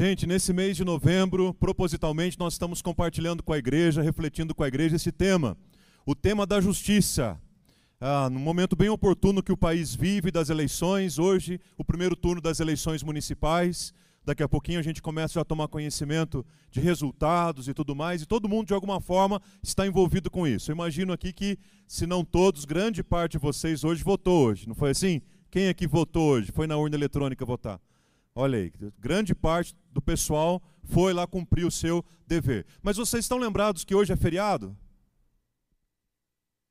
Gente, 0.00 0.26
nesse 0.26 0.50
mês 0.54 0.78
de 0.78 0.82
novembro, 0.82 1.52
propositalmente, 1.52 2.38
nós 2.38 2.54
estamos 2.54 2.80
compartilhando 2.80 3.42
com 3.42 3.52
a 3.52 3.58
igreja, 3.58 4.00
refletindo 4.00 4.54
com 4.54 4.62
a 4.62 4.66
igreja 4.66 4.96
esse 4.96 5.12
tema, 5.12 5.58
o 6.06 6.14
tema 6.14 6.46
da 6.46 6.58
justiça. 6.58 7.38
Ah, 8.00 8.30
num 8.30 8.40
momento 8.40 8.74
bem 8.74 8.88
oportuno 8.88 9.42
que 9.42 9.52
o 9.52 9.58
país 9.58 9.94
vive 9.94 10.30
das 10.30 10.48
eleições, 10.48 11.18
hoje, 11.18 11.60
o 11.76 11.84
primeiro 11.84 12.16
turno 12.16 12.40
das 12.40 12.60
eleições 12.60 13.02
municipais. 13.02 13.92
Daqui 14.24 14.42
a 14.42 14.48
pouquinho 14.48 14.78
a 14.78 14.82
gente 14.82 15.02
começa 15.02 15.38
a 15.38 15.44
tomar 15.44 15.68
conhecimento 15.68 16.46
de 16.70 16.80
resultados 16.80 17.68
e 17.68 17.74
tudo 17.74 17.94
mais, 17.94 18.22
e 18.22 18.26
todo 18.26 18.48
mundo, 18.48 18.68
de 18.68 18.72
alguma 18.72 19.02
forma, 19.02 19.38
está 19.62 19.86
envolvido 19.86 20.30
com 20.30 20.46
isso. 20.46 20.70
Eu 20.70 20.76
imagino 20.76 21.12
aqui 21.12 21.30
que, 21.30 21.58
se 21.86 22.06
não 22.06 22.24
todos, 22.24 22.64
grande 22.64 23.04
parte 23.04 23.32
de 23.32 23.38
vocês 23.38 23.84
hoje 23.84 24.02
votou 24.02 24.46
hoje. 24.46 24.66
Não 24.66 24.74
foi 24.74 24.92
assim? 24.92 25.20
Quem 25.50 25.68
aqui 25.68 25.86
votou 25.86 26.26
hoje? 26.30 26.50
Foi 26.52 26.66
na 26.66 26.78
urna 26.78 26.96
eletrônica 26.96 27.44
votar? 27.44 27.78
Olha 28.40 28.58
aí, 28.58 28.72
grande 28.98 29.34
parte 29.34 29.76
do 29.92 30.00
pessoal 30.00 30.62
foi 30.82 31.12
lá 31.12 31.26
cumprir 31.26 31.66
o 31.66 31.70
seu 31.70 32.02
dever. 32.26 32.64
Mas 32.82 32.96
vocês 32.96 33.26
estão 33.26 33.36
lembrados 33.36 33.84
que 33.84 33.94
hoje 33.94 34.14
é 34.14 34.16
feriado? 34.16 34.74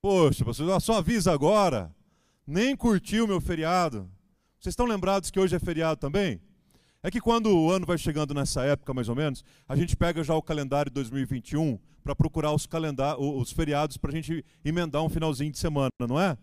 Poxa, 0.01 0.43
só 0.79 0.97
avisa 0.97 1.31
agora. 1.31 1.95
Nem 2.47 2.75
curtiu 2.75 3.27
meu 3.27 3.39
feriado. 3.39 4.09
Vocês 4.59 4.73
estão 4.73 4.87
lembrados 4.87 5.29
que 5.29 5.39
hoje 5.39 5.55
é 5.55 5.59
feriado 5.59 5.99
também? 5.99 6.41
É 7.03 7.11
que 7.11 7.21
quando 7.21 7.55
o 7.55 7.71
ano 7.71 7.85
vai 7.85 7.99
chegando 7.99 8.33
nessa 8.33 8.63
época, 8.63 8.91
mais 8.91 9.07
ou 9.07 9.15
menos, 9.15 9.45
a 9.67 9.75
gente 9.75 9.95
pega 9.95 10.23
já 10.23 10.33
o 10.33 10.41
calendário 10.41 10.91
2021 10.91 11.77
para 12.03 12.15
procurar 12.15 12.51
os, 12.51 12.67
os 13.19 13.51
feriados 13.51 13.95
para 13.95 14.09
a 14.09 14.15
gente 14.15 14.43
emendar 14.65 15.03
um 15.03 15.09
finalzinho 15.09 15.51
de 15.51 15.59
semana, 15.59 15.91
não 15.99 16.19
é? 16.19 16.35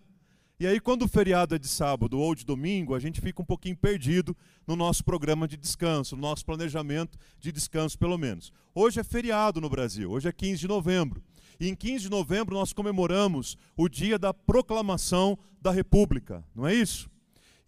E 0.58 0.66
aí, 0.66 0.80
quando 0.80 1.02
o 1.02 1.08
feriado 1.08 1.54
é 1.54 1.58
de 1.58 1.68
sábado 1.68 2.18
ou 2.18 2.34
de 2.34 2.42
domingo, 2.42 2.94
a 2.94 2.98
gente 2.98 3.20
fica 3.20 3.42
um 3.42 3.44
pouquinho 3.44 3.76
perdido 3.76 4.34
no 4.66 4.74
nosso 4.74 5.04
programa 5.04 5.46
de 5.46 5.54
descanso, 5.54 6.16
no 6.16 6.22
nosso 6.22 6.46
planejamento 6.46 7.18
de 7.38 7.52
descanso, 7.52 7.98
pelo 7.98 8.16
menos. 8.16 8.50
Hoje 8.74 8.98
é 8.98 9.04
feriado 9.04 9.60
no 9.60 9.68
Brasil, 9.68 10.10
hoje 10.10 10.30
é 10.30 10.32
15 10.32 10.60
de 10.60 10.66
novembro. 10.66 11.22
E 11.60 11.68
em 11.68 11.74
15 11.74 12.04
de 12.04 12.10
novembro 12.10 12.54
nós 12.54 12.72
comemoramos 12.72 13.58
o 13.76 13.86
dia 13.86 14.18
da 14.18 14.32
proclamação 14.32 15.38
da 15.60 15.70
República, 15.70 16.42
não 16.54 16.66
é 16.66 16.74
isso? 16.74 17.10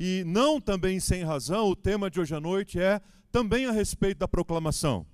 E 0.01 0.25
não 0.27 0.59
também 0.59 0.99
sem 0.99 1.23
razão, 1.23 1.69
o 1.69 1.77
tema 1.77 2.11
de 2.11 2.19
hoje 2.19 2.35
à 2.35 2.41
noite 2.41 2.81
é 2.81 3.03
também 3.31 3.67
a 3.67 3.71
respeito 3.71 4.17
da 4.17 4.29
proclamação, 4.29 5.07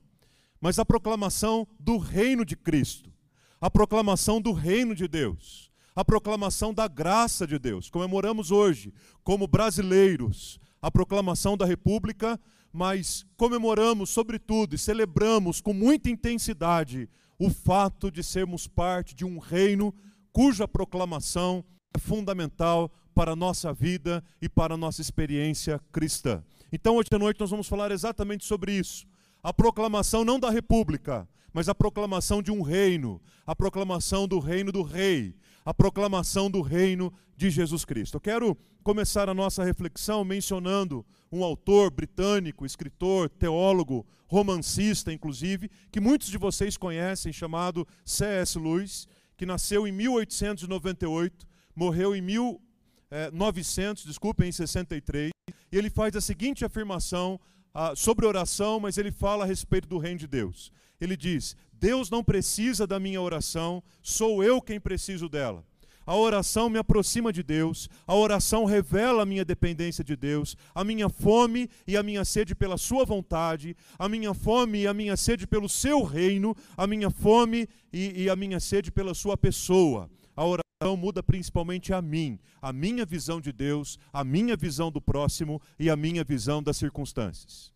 mas 0.61 0.78
a 0.78 0.84
proclamação 0.84 1.67
do 1.80 1.98
reino 1.98 2.45
de 2.45 2.55
Cristo, 2.55 3.12
a 3.61 3.69
proclamação 3.69 4.41
do 4.41 4.52
reino 4.52 4.95
de 4.95 5.08
Deus 5.08 5.73
a 5.95 6.05
proclamação 6.05 6.75
da 6.75 6.89
graça 6.89 7.47
de 7.47 7.59
Deus. 7.59 7.89
Comemoramos 7.89 8.50
hoje, 8.50 8.92
como 9.23 9.47
brasileiros, 9.47 10.59
a 10.83 10.91
proclamação 10.91 11.56
da 11.56 11.64
República, 11.64 12.39
mas 12.73 13.25
comemoramos, 13.36 14.11
sobretudo, 14.11 14.75
e 14.75 14.78
celebramos 14.78 15.61
com 15.61 15.73
muita 15.73 16.11
intensidade 16.11 17.09
o 17.39 17.48
fato 17.48 18.11
de 18.11 18.23
sermos 18.23 18.67
parte 18.67 19.14
de 19.14 19.25
um 19.25 19.39
reino 19.39 19.95
cuja 20.33 20.67
proclamação 20.67 21.64
é 21.95 21.98
fundamental 21.98 22.91
para 23.14 23.33
a 23.33 23.36
nossa 23.36 23.73
vida 23.73 24.23
e 24.42 24.48
para 24.48 24.75
a 24.75 24.77
nossa 24.77 25.01
experiência 25.01 25.81
cristã. 25.92 26.42
Então, 26.73 26.97
hoje 26.97 27.08
à 27.12 27.19
noite, 27.19 27.39
nós 27.39 27.51
vamos 27.51 27.69
falar 27.69 27.92
exatamente 27.92 28.45
sobre 28.45 28.73
isso. 28.73 29.06
A 29.41 29.53
proclamação 29.53 30.25
não 30.25 30.41
da 30.41 30.51
República, 30.51 31.29
mas 31.53 31.69
a 31.69 31.75
proclamação 31.75 32.42
de 32.42 32.51
um 32.51 32.62
reino, 32.62 33.23
a 33.47 33.55
proclamação 33.55 34.27
do 34.27 34.41
reino 34.41 34.73
do 34.73 34.83
Rei, 34.83 35.36
a 35.65 35.73
proclamação 35.73 36.51
do 36.51 36.61
reino 36.61 37.12
de 37.37 37.51
Jesus 37.51 37.84
Cristo. 37.84 38.17
Eu 38.17 38.20
quero 38.20 38.57
começar 38.83 39.29
a 39.29 39.34
nossa 39.34 39.65
reflexão 39.65 40.25
mencionando 40.25 41.05
um 41.33 41.43
autor 41.43 41.91
britânico, 41.91 42.67
escritor, 42.67 43.29
teólogo, 43.31 44.07
romancista, 44.27 45.12
inclusive, 45.12 45.70
que 45.91 46.01
muitos 46.01 46.29
de 46.29 46.39
vocês 46.39 46.77
conhecem, 46.77 47.33
chamado 47.33 47.87
C.S. 48.05 48.59
Lewis, 48.59 49.09
que 49.37 49.47
nasceu 49.47 49.87
em 49.87 49.92
1898, 49.92 51.47
morreu 51.74 52.14
em 52.14 52.20
1900, 52.20 54.05
desculpem, 54.05 54.48
em 54.48 54.53
63, 54.53 55.30
e 55.73 55.77
ele 55.77 55.91
faz 55.91 56.14
a 56.14 56.20
seguinte 56.20 56.64
afirmação 56.64 57.41
ah, 57.73 57.95
sobre 57.97 58.27
oração, 58.27 58.79
mas 58.79 58.98
ele 58.98 59.11
fala 59.11 59.45
a 59.45 59.47
respeito 59.47 59.89
do 59.89 59.98
reino 59.98 60.20
de 60.20 60.27
Deus. 60.27 60.70
Ele 61.01 61.17
diz: 61.17 61.57
Deus 61.84 62.08
não 62.08 62.24
precisa 62.24 62.86
da 62.86 62.98
minha 62.98 63.20
oração, 63.20 63.83
sou 64.02 64.42
eu 64.42 64.62
quem 64.62 64.80
preciso 64.80 65.28
dela. 65.28 65.62
A 66.06 66.17
oração 66.17 66.70
me 66.70 66.78
aproxima 66.78 67.30
de 67.30 67.42
Deus, 67.42 67.90
a 68.06 68.14
oração 68.14 68.64
revela 68.64 69.22
a 69.22 69.27
minha 69.27 69.45
dependência 69.45 70.02
de 70.02 70.17
Deus, 70.17 70.56
a 70.74 70.83
minha 70.83 71.11
fome 71.11 71.68
e 71.86 71.94
a 71.94 72.02
minha 72.02 72.24
sede 72.24 72.55
pela 72.55 72.78
Sua 72.78 73.05
vontade, 73.05 73.77
a 73.98 74.08
minha 74.08 74.33
fome 74.33 74.78
e 74.80 74.86
a 74.86 74.94
minha 74.94 75.14
sede 75.14 75.46
pelo 75.46 75.68
Seu 75.68 76.02
reino, 76.02 76.56
a 76.74 76.86
minha 76.86 77.11
fome 77.11 77.68
e, 77.92 78.23
e 78.23 78.30
a 78.30 78.34
minha 78.34 78.61
sede 78.61 78.90
pela 78.90 79.12
Sua 79.12 79.36
pessoa. 79.36 80.08
A 80.34 80.42
oração 80.42 80.96
muda 80.96 81.23
principalmente 81.23 81.92
a 81.92 82.00
mim, 82.00 82.39
a 82.62 82.73
minha 82.73 83.05
visão 83.05 83.42
de 83.42 83.52
Deus, 83.52 83.98
a 84.11 84.24
minha 84.24 84.56
visão 84.56 84.90
do 84.90 85.02
próximo 85.02 85.61
e 85.78 85.90
a 85.90 85.96
minha 85.96 86.24
visão 86.24 86.62
das 86.62 86.78
circunstâncias. 86.78 87.74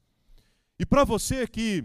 E 0.79 0.87
para 0.87 1.05
você 1.05 1.47
que 1.47 1.85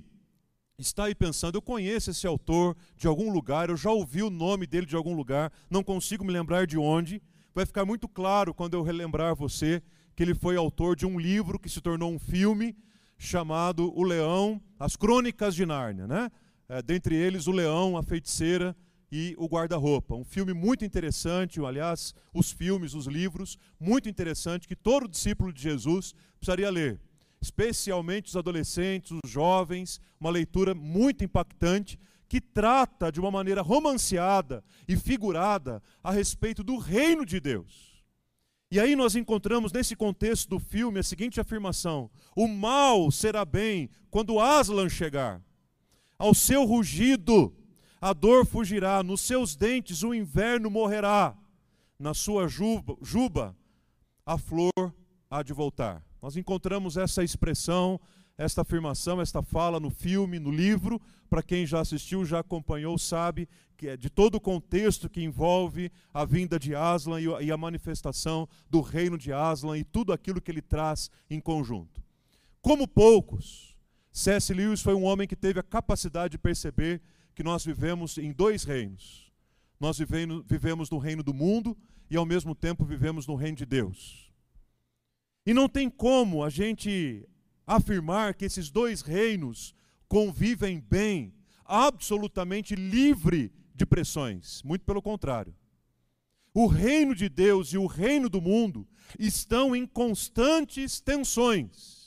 está 0.79 1.05
aí 1.05 1.15
pensando, 1.15 1.55
eu 1.55 1.61
conheço 1.61 2.09
esse 2.09 2.25
autor 2.25 2.75
de 2.97 3.07
algum 3.07 3.31
lugar, 3.31 3.69
eu 3.69 3.77
já 3.77 3.91
ouvi 3.91 4.23
o 4.23 4.29
nome 4.29 4.65
dele 4.65 4.85
de 4.85 4.95
algum 4.95 5.15
lugar, 5.15 5.51
não 5.69 5.83
consigo 5.83 6.25
me 6.25 6.33
lembrar 6.33 6.65
de 6.65 6.77
onde. 6.77 7.21
Vai 7.53 7.65
ficar 7.65 7.85
muito 7.85 8.07
claro 8.07 8.53
quando 8.53 8.73
eu 8.73 8.81
relembrar 8.81 9.35
você 9.35 9.81
que 10.15 10.23
ele 10.23 10.33
foi 10.33 10.55
autor 10.55 10.95
de 10.95 11.05
um 11.05 11.19
livro 11.19 11.59
que 11.59 11.69
se 11.69 11.79
tornou 11.79 12.11
um 12.11 12.17
filme 12.17 12.75
chamado 13.17 13.93
O 13.95 14.03
Leão, 14.03 14.59
As 14.79 14.95
Crônicas 14.95 15.53
de 15.53 15.65
Nárnia, 15.65 16.07
né? 16.07 16.31
É, 16.67 16.81
dentre 16.81 17.15
eles, 17.15 17.45
O 17.45 17.51
Leão, 17.51 17.95
A 17.95 18.01
Feiticeira 18.01 18.75
e 19.11 19.35
O 19.37 19.45
Guarda-Roupa. 19.45 20.15
Um 20.15 20.25
filme 20.25 20.53
muito 20.53 20.83
interessante, 20.83 21.59
aliás, 21.63 22.15
os 22.33 22.51
filmes, 22.51 22.95
os 22.95 23.05
livros, 23.05 23.59
muito 23.79 24.09
interessante, 24.09 24.67
que 24.67 24.75
todo 24.75 25.07
discípulo 25.07 25.53
de 25.53 25.61
Jesus 25.61 26.13
precisaria 26.39 26.71
ler 26.71 26.99
especialmente 27.43 28.29
os 28.29 28.37
adolescentes, 28.37 29.11
os 29.11 29.29
jovens, 29.29 29.99
uma 30.19 30.29
leitura 30.29 30.73
muito 30.73 31.25
impactante 31.25 31.99
que 32.29 32.39
trata 32.39 33.11
de 33.11 33.19
uma 33.19 33.29
maneira 33.29 33.61
romanceada 33.61 34.63
e 34.87 34.95
figurada 34.95 35.83
a 36.01 36.11
respeito 36.11 36.63
do 36.63 36.77
reino 36.77 37.25
de 37.25 37.39
Deus. 37.41 38.01
E 38.71 38.79
aí 38.79 38.95
nós 38.95 39.15
encontramos 39.15 39.71
nesse 39.73 39.95
contexto 39.95 40.49
do 40.49 40.57
filme 40.57 40.99
a 40.99 41.03
seguinte 41.03 41.39
afirmação: 41.39 42.09
o 42.35 42.47
mal 42.47 43.11
será 43.11 43.43
bem 43.43 43.89
quando 44.09 44.39
Aslan 44.39 44.87
chegar. 44.87 45.43
Ao 46.17 46.33
seu 46.33 46.63
rugido 46.63 47.53
a 47.99 48.13
dor 48.13 48.45
fugirá, 48.45 49.03
nos 49.03 49.19
seus 49.21 49.55
dentes 49.55 50.01
o 50.01 50.13
inverno 50.13 50.69
morrerá, 50.69 51.37
na 51.99 52.13
sua 52.13 52.47
juba, 52.47 52.95
juba 53.01 53.55
a 54.25 54.37
flor 54.37 54.95
há 55.29 55.43
de 55.43 55.53
voltar. 55.53 56.03
Nós 56.23 56.37
encontramos 56.37 56.95
essa 56.95 57.21
expressão, 57.21 57.99
esta 58.37 58.61
afirmação, 58.61 59.19
esta 59.19 59.43
fala 59.43 59.77
no 59.77 59.89
filme, 59.89 60.39
no 60.39 60.51
livro. 60.51 61.01
Para 61.29 61.43
quem 61.43 61.65
já 61.65 61.81
assistiu, 61.81 62.23
já 62.23 62.39
acompanhou, 62.39 62.97
sabe 62.97 63.45
que 63.75 63.89
é 63.89 63.97
de 63.97 64.09
todo 64.09 64.35
o 64.35 64.39
contexto 64.39 65.09
que 65.09 65.21
envolve 65.21 65.91
a 66.13 66.23
vinda 66.23 66.57
de 66.57 66.73
Aslan 66.73 67.19
e 67.19 67.51
a 67.51 67.57
manifestação 67.57 68.47
do 68.69 68.79
reino 68.79 69.17
de 69.17 69.33
Aslan 69.33 69.77
e 69.77 69.83
tudo 69.83 70.13
aquilo 70.13 70.39
que 70.39 70.49
ele 70.49 70.61
traz 70.61 71.11
em 71.29 71.41
conjunto. 71.41 72.01
Como 72.61 72.87
poucos, 72.87 73.75
C.S. 74.09 74.53
Lewis 74.53 74.81
foi 74.81 74.93
um 74.93 75.03
homem 75.03 75.27
que 75.27 75.35
teve 75.35 75.59
a 75.59 75.63
capacidade 75.63 76.31
de 76.31 76.37
perceber 76.37 77.01
que 77.35 77.43
nós 77.43 77.65
vivemos 77.65 78.17
em 78.17 78.31
dois 78.31 78.63
reinos. 78.63 79.29
Nós 79.77 79.97
vivemos 79.97 80.89
no 80.89 80.99
reino 80.99 81.21
do 81.21 81.33
mundo 81.33 81.77
e, 82.09 82.15
ao 82.15 82.25
mesmo 82.25 82.55
tempo, 82.55 82.85
vivemos 82.85 83.27
no 83.27 83.35
reino 83.35 83.57
de 83.57 83.65
Deus. 83.65 84.32
E 85.45 85.53
não 85.53 85.67
tem 85.67 85.89
como 85.89 86.43
a 86.43 86.49
gente 86.49 87.27
afirmar 87.65 88.33
que 88.33 88.45
esses 88.45 88.69
dois 88.69 89.01
reinos 89.01 89.73
convivem 90.07 90.79
bem, 90.79 91.33
absolutamente 91.65 92.75
livre 92.75 93.51
de 93.73 93.85
pressões. 93.85 94.61
Muito 94.63 94.85
pelo 94.85 95.01
contrário. 95.01 95.55
O 96.53 96.67
reino 96.67 97.15
de 97.15 97.27
Deus 97.27 97.73
e 97.73 97.77
o 97.77 97.87
reino 97.87 98.29
do 98.29 98.39
mundo 98.39 98.87
estão 99.17 99.75
em 99.75 99.85
constantes 99.85 101.01
tensões 101.01 102.02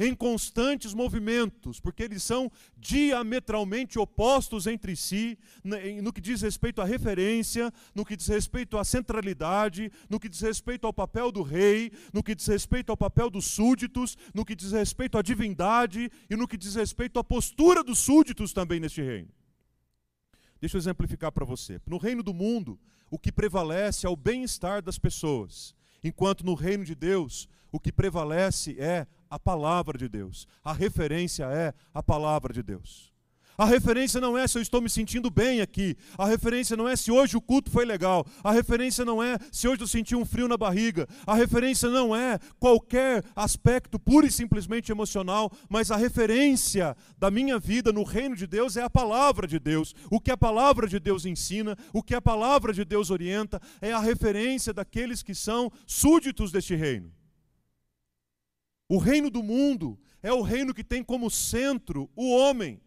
em 0.00 0.14
constantes 0.14 0.94
movimentos, 0.94 1.78
porque 1.78 2.02
eles 2.02 2.22
são 2.22 2.50
diametralmente 2.78 3.98
opostos 3.98 4.66
entre 4.66 4.96
si, 4.96 5.38
no 6.02 6.10
que 6.10 6.22
diz 6.22 6.40
respeito 6.40 6.80
à 6.80 6.86
referência, 6.86 7.70
no 7.94 8.02
que 8.02 8.16
diz 8.16 8.26
respeito 8.26 8.78
à 8.78 8.82
centralidade, 8.82 9.92
no 10.08 10.18
que 10.18 10.30
diz 10.30 10.40
respeito 10.40 10.86
ao 10.86 10.92
papel 10.92 11.30
do 11.30 11.42
rei, 11.42 11.92
no 12.14 12.22
que 12.22 12.34
diz 12.34 12.46
respeito 12.46 12.88
ao 12.88 12.96
papel 12.96 13.28
dos 13.28 13.44
súditos, 13.44 14.16
no 14.32 14.42
que 14.42 14.56
diz 14.56 14.72
respeito 14.72 15.18
à 15.18 15.22
divindade 15.22 16.10
e 16.30 16.34
no 16.34 16.48
que 16.48 16.56
diz 16.56 16.76
respeito 16.76 17.18
à 17.18 17.22
postura 17.22 17.84
dos 17.84 17.98
súditos 17.98 18.54
também 18.54 18.80
neste 18.80 19.02
reino. 19.02 19.28
Deixa 20.62 20.78
eu 20.78 20.80
exemplificar 20.80 21.30
para 21.30 21.44
você. 21.44 21.78
No 21.86 21.98
reino 21.98 22.22
do 22.22 22.32
mundo, 22.32 22.80
o 23.10 23.18
que 23.18 23.30
prevalece 23.30 24.06
é 24.06 24.08
o 24.08 24.16
bem-estar 24.16 24.80
das 24.80 24.98
pessoas, 24.98 25.74
enquanto 26.02 26.42
no 26.42 26.54
reino 26.54 26.86
de 26.86 26.94
Deus, 26.94 27.46
o 27.70 27.78
que 27.78 27.92
prevalece 27.92 28.80
é 28.80 29.06
a 29.30 29.38
palavra 29.38 29.96
de 29.96 30.08
Deus. 30.08 30.46
A 30.64 30.72
referência 30.72 31.44
é 31.44 31.72
a 31.94 32.02
palavra 32.02 32.52
de 32.52 32.62
Deus. 32.62 33.10
A 33.60 33.66
referência 33.66 34.22
não 34.22 34.38
é 34.38 34.48
se 34.48 34.56
eu 34.56 34.62
estou 34.62 34.80
me 34.80 34.88
sentindo 34.88 35.30
bem 35.30 35.60
aqui. 35.60 35.94
A 36.16 36.24
referência 36.24 36.74
não 36.78 36.88
é 36.88 36.96
se 36.96 37.12
hoje 37.12 37.36
o 37.36 37.42
culto 37.42 37.70
foi 37.70 37.84
legal. 37.84 38.26
A 38.42 38.52
referência 38.52 39.04
não 39.04 39.22
é 39.22 39.36
se 39.52 39.68
hoje 39.68 39.82
eu 39.82 39.86
senti 39.86 40.16
um 40.16 40.24
frio 40.24 40.48
na 40.48 40.56
barriga. 40.56 41.06
A 41.26 41.34
referência 41.34 41.90
não 41.90 42.16
é 42.16 42.38
qualquer 42.58 43.22
aspecto 43.36 43.98
pura 43.98 44.26
e 44.26 44.32
simplesmente 44.32 44.90
emocional, 44.90 45.52
mas 45.68 45.90
a 45.90 45.96
referência 45.98 46.96
da 47.18 47.30
minha 47.30 47.58
vida 47.58 47.92
no 47.92 48.02
reino 48.02 48.34
de 48.34 48.46
Deus 48.46 48.78
é 48.78 48.82
a 48.82 48.88
palavra 48.88 49.46
de 49.46 49.58
Deus. 49.58 49.94
O 50.10 50.18
que 50.18 50.30
a 50.30 50.38
palavra 50.38 50.88
de 50.88 50.98
Deus 50.98 51.26
ensina, 51.26 51.76
o 51.92 52.02
que 52.02 52.14
a 52.14 52.22
palavra 52.22 52.72
de 52.72 52.82
Deus 52.82 53.10
orienta, 53.10 53.60
é 53.82 53.92
a 53.92 54.00
referência 54.00 54.72
daqueles 54.72 55.22
que 55.22 55.34
são 55.34 55.70
súditos 55.86 56.50
deste 56.50 56.74
reino. 56.74 57.12
O 58.90 58.98
reino 58.98 59.30
do 59.30 59.40
mundo 59.40 59.96
é 60.20 60.32
o 60.32 60.42
reino 60.42 60.74
que 60.74 60.82
tem 60.82 61.00
como 61.00 61.30
centro 61.30 62.10
o 62.16 62.28
homem. 62.34 62.80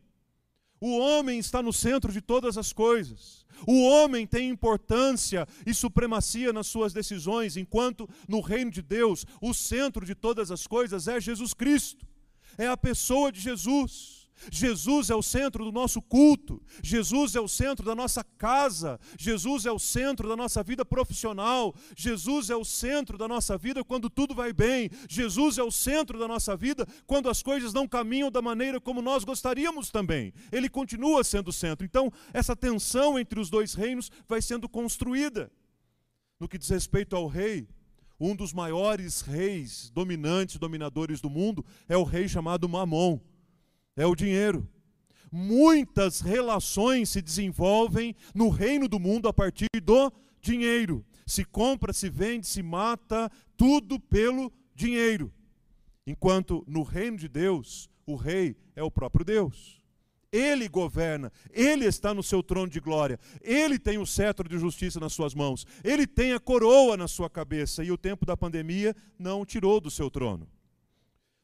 O 0.82 0.98
homem 1.00 1.40
está 1.40 1.64
no 1.64 1.72
centro 1.72 2.12
de 2.12 2.20
todas 2.20 2.58
as 2.58 2.74
coisas. 2.74 3.46
O 3.66 3.84
homem 3.84 4.28
tem 4.28 4.50
importância 4.50 5.48
e 5.66 5.74
supremacia 5.74 6.52
nas 6.52 6.68
suas 6.68 6.92
decisões, 6.92 7.56
enquanto 7.56 8.10
no 8.28 8.42
reino 8.42 8.70
de 8.70 8.82
Deus, 8.82 9.26
o 9.42 9.54
centro 9.54 10.06
de 10.06 10.14
todas 10.14 10.52
as 10.52 10.68
coisas 10.68 11.08
é 11.08 11.22
Jesus 11.22 11.54
Cristo. 11.54 12.06
É 12.58 12.68
a 12.68 12.76
pessoa 12.76 13.32
de 13.32 13.40
Jesus. 13.40 14.23
Jesus 14.52 15.10
é 15.10 15.16
o 15.16 15.22
centro 15.22 15.64
do 15.64 15.72
nosso 15.72 16.02
culto, 16.02 16.62
Jesus 16.84 17.36
é 17.36 17.40
o 17.40 17.48
centro 17.48 17.86
da 17.86 17.96
nossa 17.96 18.24
casa, 18.24 19.00
Jesus 19.18 19.66
é 19.66 19.72
o 19.72 19.80
centro 19.80 20.28
da 20.28 20.36
nossa 20.36 20.64
vida 20.64 20.84
profissional, 20.84 21.74
Jesus 21.96 22.50
é 22.50 22.56
o 22.56 22.66
centro 22.66 23.18
da 23.18 23.28
nossa 23.28 23.58
vida 23.58 23.84
quando 23.84 24.10
tudo 24.10 24.36
vai 24.36 24.52
bem, 24.52 24.90
Jesus 25.10 25.58
é 25.58 25.64
o 25.64 25.72
centro 25.72 26.20
da 26.20 26.28
nossa 26.28 26.56
vida 26.56 26.86
quando 27.06 27.30
as 27.30 27.42
coisas 27.42 27.74
não 27.74 27.88
caminham 27.88 28.32
da 28.32 28.42
maneira 28.42 28.80
como 28.82 29.02
nós 29.02 29.24
gostaríamos 29.24 29.90
também. 29.90 30.34
Ele 30.52 30.70
continua 30.70 31.24
sendo 31.24 31.50
o 31.50 31.54
centro. 31.54 31.86
Então, 31.86 32.12
essa 32.34 32.56
tensão 32.56 33.18
entre 33.18 33.40
os 33.40 33.50
dois 33.50 33.74
reinos 33.74 34.12
vai 34.28 34.42
sendo 34.42 34.68
construída. 34.68 35.52
No 36.40 36.48
que 36.48 36.58
diz 36.58 36.70
respeito 36.70 37.16
ao 37.16 37.28
rei, 37.28 37.68
um 38.20 38.36
dos 38.36 38.54
maiores 38.54 39.22
reis 39.22 39.90
dominantes, 39.92 40.58
dominadores 40.58 41.22
do 41.22 41.30
mundo, 41.30 41.66
é 41.88 41.98
o 41.98 42.04
rei 42.04 42.28
chamado 42.28 42.68
Mamon 42.68 43.20
é 43.96 44.06
o 44.06 44.16
dinheiro. 44.16 44.68
Muitas 45.32 46.22
relações 46.22 47.10
se 47.10 47.22
desenvolvem 47.22 48.16
no 48.36 48.50
reino 48.50 48.88
do 48.88 49.00
mundo 49.00 49.28
a 49.28 49.34
partir 49.34 49.68
do 49.84 50.12
dinheiro. 50.40 51.04
Se 51.26 51.44
compra, 51.44 51.92
se 51.94 52.10
vende, 52.10 52.46
se 52.46 52.62
mata, 52.62 53.32
tudo 53.58 54.00
pelo 54.00 54.52
dinheiro. 54.76 55.34
Enquanto 56.06 56.64
no 56.68 56.84
reino 56.84 57.18
de 57.18 57.28
Deus, 57.28 57.90
o 58.06 58.16
rei 58.16 58.56
é 58.76 58.84
o 58.84 58.92
próprio 58.92 59.26
Deus. 59.26 59.82
Ele 60.32 60.68
governa, 60.68 61.32
ele 61.52 61.86
está 61.86 62.12
no 62.12 62.24
seu 62.24 62.42
trono 62.42 62.68
de 62.68 62.80
glória, 62.80 63.20
ele 63.40 63.78
tem 63.78 64.00
o 64.00 64.06
cetro 64.06 64.50
de 64.50 64.58
justiça 64.58 65.00
nas 65.00 65.14
suas 65.14 65.36
mãos, 65.36 65.64
ele 65.84 66.08
tem 66.08 66.34
a 66.34 66.40
coroa 66.40 66.98
na 66.98 67.08
sua 67.08 67.30
cabeça 67.30 67.84
e 67.84 67.92
o 67.92 67.98
tempo 67.98 68.26
da 68.26 68.36
pandemia 68.36 68.96
não 69.18 69.42
o 69.42 69.46
tirou 69.46 69.80
do 69.80 69.92
seu 69.92 70.10
trono. 70.10 70.50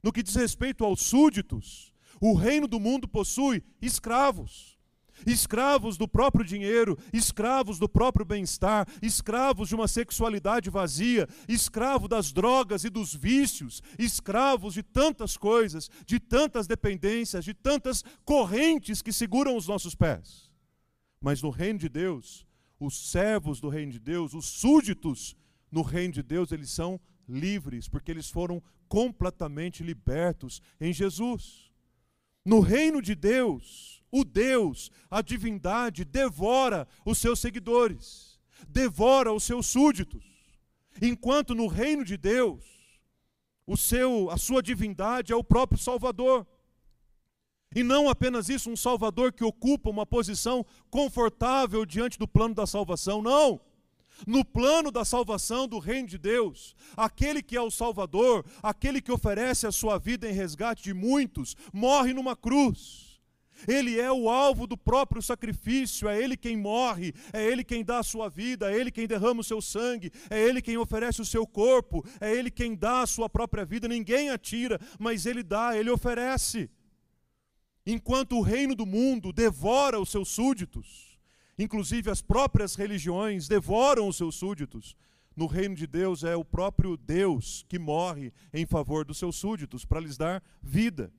No 0.01 0.11
que 0.11 0.23
diz 0.23 0.33
respeito 0.33 0.83
aos 0.83 1.03
súditos, 1.03 1.93
o 2.19 2.33
reino 2.33 2.68
do 2.68 2.80
mundo 2.80 3.07
possui 3.07 3.63
escravos. 3.81 4.77
Escravos 5.25 5.98
do 5.98 6.07
próprio 6.07 6.45
dinheiro, 6.45 6.98
escravos 7.12 7.77
do 7.77 7.89
próprio 7.89 8.25
bem-estar, 8.25 8.88
escravos 9.01 9.68
de 9.68 9.75
uma 9.75 9.88
sexualidade 9.88 10.69
vazia, 10.69 11.27
escravo 11.48 12.07
das 12.07 12.31
drogas 12.31 12.86
e 12.86 12.89
dos 12.89 13.13
vícios, 13.13 13.81
escravos 13.98 14.74
de 14.74 14.83
tantas 14.83 15.36
coisas, 15.36 15.89
de 16.06 16.19
tantas 16.19 16.68
dependências, 16.68 17.44
de 17.44 17.54
tantas 17.54 18.04
correntes 18.24 19.01
que 19.01 19.12
seguram 19.12 19.57
os 19.57 19.68
nossos 19.68 19.94
pés. 19.94 20.50
Mas 21.19 21.42
no 21.42 21.50
reino 21.50 21.80
de 21.80 21.89
Deus, 21.89 22.45
os 22.80 23.12
servos 23.12 23.60
do 23.60 23.68
reino 23.68 23.92
de 23.92 24.00
Deus, 24.00 24.33
os 24.33 24.45
súditos 24.45 25.36
no 25.69 25.81
reino 25.81 26.13
de 26.13 26.24
Deus, 26.24 26.51
eles 26.51 26.71
são 26.71 27.00
livres, 27.27 27.88
porque 27.88 28.10
eles 28.10 28.30
foram 28.30 28.63
completamente 28.88 29.83
libertos 29.83 30.62
em 30.80 30.92
Jesus. 30.94 31.69
No 32.45 32.59
reino 32.59 33.01
de 33.01 33.15
Deus, 33.15 34.03
o 34.12 34.24
Deus, 34.24 34.91
a 35.09 35.21
divindade, 35.21 36.06
devora 36.06 36.88
os 37.06 37.18
seus 37.18 37.39
seguidores, 37.39 38.39
devora 38.68 39.31
os 39.31 39.44
seus 39.44 39.68
súditos. 39.68 40.24
Enquanto 41.01 41.53
no 41.53 41.68
reino 41.68 42.03
de 42.03 42.18
Deus, 42.18 42.63
o 43.65 43.77
seu, 43.77 44.30
a 44.31 44.38
sua 44.38 44.62
divindade 44.62 45.31
é 45.31 45.36
o 45.36 45.44
próprio 45.44 45.80
Salvador. 45.80 46.45
E 47.75 47.83
não 47.83 48.09
apenas 48.09 48.50
isso, 48.50 48.71
um 48.71 48.75
Salvador 48.75 49.31
que 49.31 49.44
ocupa 49.44 49.89
uma 49.89 50.06
posição 50.06 50.65
confortável 50.89 51.85
diante 51.85 52.18
do 52.18 52.27
plano 52.27 52.56
da 52.56 52.65
salvação, 52.65 53.21
não 53.21 53.62
no 54.25 54.44
plano 54.44 54.92
da 54.92 55.06
salvação 55.06 55.68
do 55.68 55.80
reino 55.80 56.07
de 56.07 56.18
Deus. 56.18 56.75
Aquele 56.95 57.42
que 57.42 57.56
é 57.56 57.62
o 57.62 57.71
Salvador, 57.71 58.45
aquele 58.62 59.01
que 59.01 59.12
oferece 59.12 59.66
a 59.68 59.71
sua 59.71 59.98
vida 59.98 60.30
em 60.30 60.33
resgate 60.33 60.83
de 60.83 60.94
muitos, 60.94 61.56
morre 61.74 62.13
numa 62.13 62.36
cruz. 62.36 63.10
Ele 63.68 64.00
é 64.00 64.12
o 64.12 64.30
alvo 64.30 64.66
do 64.66 64.77
próprio 64.77 65.21
sacrifício, 65.21 66.07
é 66.07 66.21
Ele 66.21 66.38
quem 66.38 66.56
morre, 66.56 67.13
é 67.33 67.44
Ele 67.44 67.63
quem 67.63 67.83
dá 67.83 68.00
a 68.00 68.04
sua 68.04 68.30
vida, 68.30 68.71
é 68.71 68.77
Ele 68.77 68.92
quem 68.92 69.07
derrama 69.07 69.42
o 69.42 69.44
seu 69.44 69.62
sangue, 69.62 70.12
é 70.30 70.39
Ele 70.39 70.62
quem 70.62 70.77
oferece 70.77 71.21
o 71.21 71.25
seu 71.25 71.45
corpo, 71.45 72.06
é 72.21 72.33
Ele 72.33 72.50
quem 72.50 72.75
dá 72.75 73.01
a 73.01 73.07
sua 73.07 73.30
própria 73.30 73.66
vida. 73.66 73.88
Ninguém 73.88 74.30
atira, 74.30 74.80
mas 74.98 75.25
Ele 75.25 75.44
dá, 75.44 75.77
Ele 75.77 75.89
oferece. 75.89 76.69
Enquanto 77.86 78.38
o 78.38 78.42
reino 78.42 78.75
do 78.75 78.86
mundo 78.86 79.33
devora 79.33 80.00
os 80.00 80.10
seus 80.10 80.30
súditos, 80.30 81.08
Inclusive, 81.59 82.09
as 82.09 82.21
próprias 82.21 82.75
religiões 82.75 83.50
devoram 83.50 84.07
os 84.07 84.15
seus 84.15 84.35
súditos. 84.35 84.95
No 85.35 85.45
reino 85.45 85.75
de 85.75 85.85
Deus, 85.85 86.23
é 86.23 86.33
o 86.33 86.45
próprio 86.45 86.95
Deus 86.95 87.65
que 87.67 87.77
morre 87.77 88.31
em 88.53 88.65
favor 88.65 89.03
dos 89.03 89.17
seus 89.17 89.35
súditos 89.35 89.83
para 89.83 90.00
lhes 90.00 90.15
dar 90.15 90.41
vida. 90.61 91.11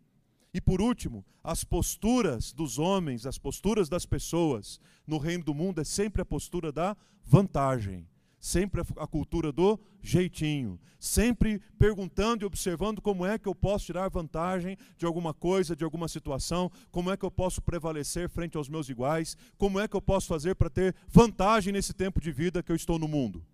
E 0.54 0.58
por 0.60 0.80
último, 0.80 1.24
as 1.44 1.62
posturas 1.62 2.54
dos 2.54 2.78
homens, 2.78 3.26
as 3.26 3.36
posturas 3.36 3.86
das 3.86 4.06
pessoas 4.06 4.80
no 5.06 5.18
reino 5.18 5.44
do 5.44 5.54
mundo 5.54 5.78
é 5.78 5.84
sempre 5.84 6.22
a 6.22 6.24
postura 6.24 6.72
da 6.72 6.96
vantagem 7.22 8.08
sempre 8.40 8.80
a 8.96 9.06
cultura 9.06 9.52
do 9.52 9.78
jeitinho, 10.00 10.80
sempre 10.98 11.60
perguntando 11.78 12.42
e 12.42 12.46
observando 12.46 13.02
como 13.02 13.26
é 13.26 13.38
que 13.38 13.46
eu 13.46 13.54
posso 13.54 13.86
tirar 13.86 14.08
vantagem 14.08 14.78
de 14.96 15.04
alguma 15.04 15.34
coisa, 15.34 15.76
de 15.76 15.84
alguma 15.84 16.08
situação, 16.08 16.72
como 16.90 17.10
é 17.10 17.16
que 17.16 17.24
eu 17.24 17.30
posso 17.30 17.60
prevalecer 17.60 18.30
frente 18.30 18.56
aos 18.56 18.68
meus 18.68 18.88
iguais, 18.88 19.36
como 19.58 19.78
é 19.78 19.86
que 19.86 19.94
eu 19.94 20.00
posso 20.00 20.26
fazer 20.26 20.54
para 20.54 20.70
ter 20.70 20.96
vantagem 21.06 21.72
nesse 21.72 21.92
tempo 21.92 22.20
de 22.20 22.32
vida 22.32 22.62
que 22.62 22.72
eu 22.72 22.76
estou 22.76 22.98
no 22.98 23.06
mundo. 23.06 23.44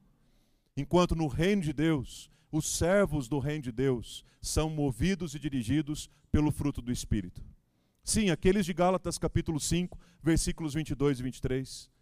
Enquanto 0.77 1.17
no 1.17 1.27
reino 1.27 1.63
de 1.63 1.73
Deus, 1.73 2.31
os 2.53 2.69
servos 2.69 3.29
do 3.29 3.41
reino 3.41 3.65
de 3.65 3.73
Deus 3.73 4.25
são 4.41 4.71
movidos 4.71 5.35
e 5.35 5.39
dirigidos 5.39 6.09
pelo 6.31 6.53
fruto 6.53 6.81
do 6.81 6.93
Espírito. 6.93 7.43
Sim, 8.05 8.31
aqueles 8.31 8.65
de 8.65 8.73
Gálatas 8.73 9.19
capítulo 9.19 9.59
5, 9.59 9.99
versículos 10.23 10.75
22 10.75 11.19
e 11.19 11.23
23 11.25 11.96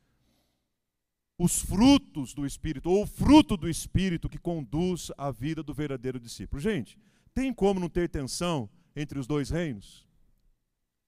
os 1.38 1.61
frutos 1.61 2.33
do 2.33 2.47
Espírito, 2.47 2.88
ou 2.91 3.03
o 3.03 3.07
fruto 3.07 3.57
do 3.57 3.69
Espírito 3.69 4.29
que 4.29 4.38
conduz 4.38 5.11
a 5.19 5.31
vida 5.31 5.62
do 5.62 5.75
verdadeiro 5.75 6.21
discípulo. 6.21 6.61
Gente, 6.61 6.99
tem 7.35 7.53
como 7.53 7.81
não 7.81 7.88
ter 7.88 8.09
tensão 8.09 8.69
entre 8.95 9.19
os 9.19 9.26
dois 9.26 9.50
reinos? 9.50 10.07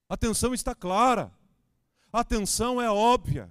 A 0.09 0.17
tensão 0.17 0.53
está 0.53 0.75
clara, 0.75 1.33
a 2.13 2.25
tensão 2.25 2.81
é 2.81 2.91
óbvia. 2.91 3.51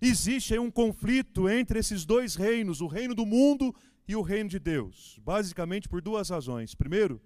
Existe 0.00 0.52
aí 0.52 0.58
um 0.58 0.70
conflito 0.70 1.48
entre 1.48 1.78
esses 1.78 2.04
dois 2.04 2.34
reinos, 2.34 2.80
o 2.80 2.86
reino 2.86 3.14
do 3.14 3.24
mundo 3.24 3.74
e 4.06 4.14
o 4.14 4.22
reino 4.22 4.48
de 4.48 4.58
Deus, 4.58 5.18
basicamente 5.24 5.88
por 5.88 6.00
duas 6.02 6.28
razões. 6.28 6.74
Primeiro, 6.74 7.20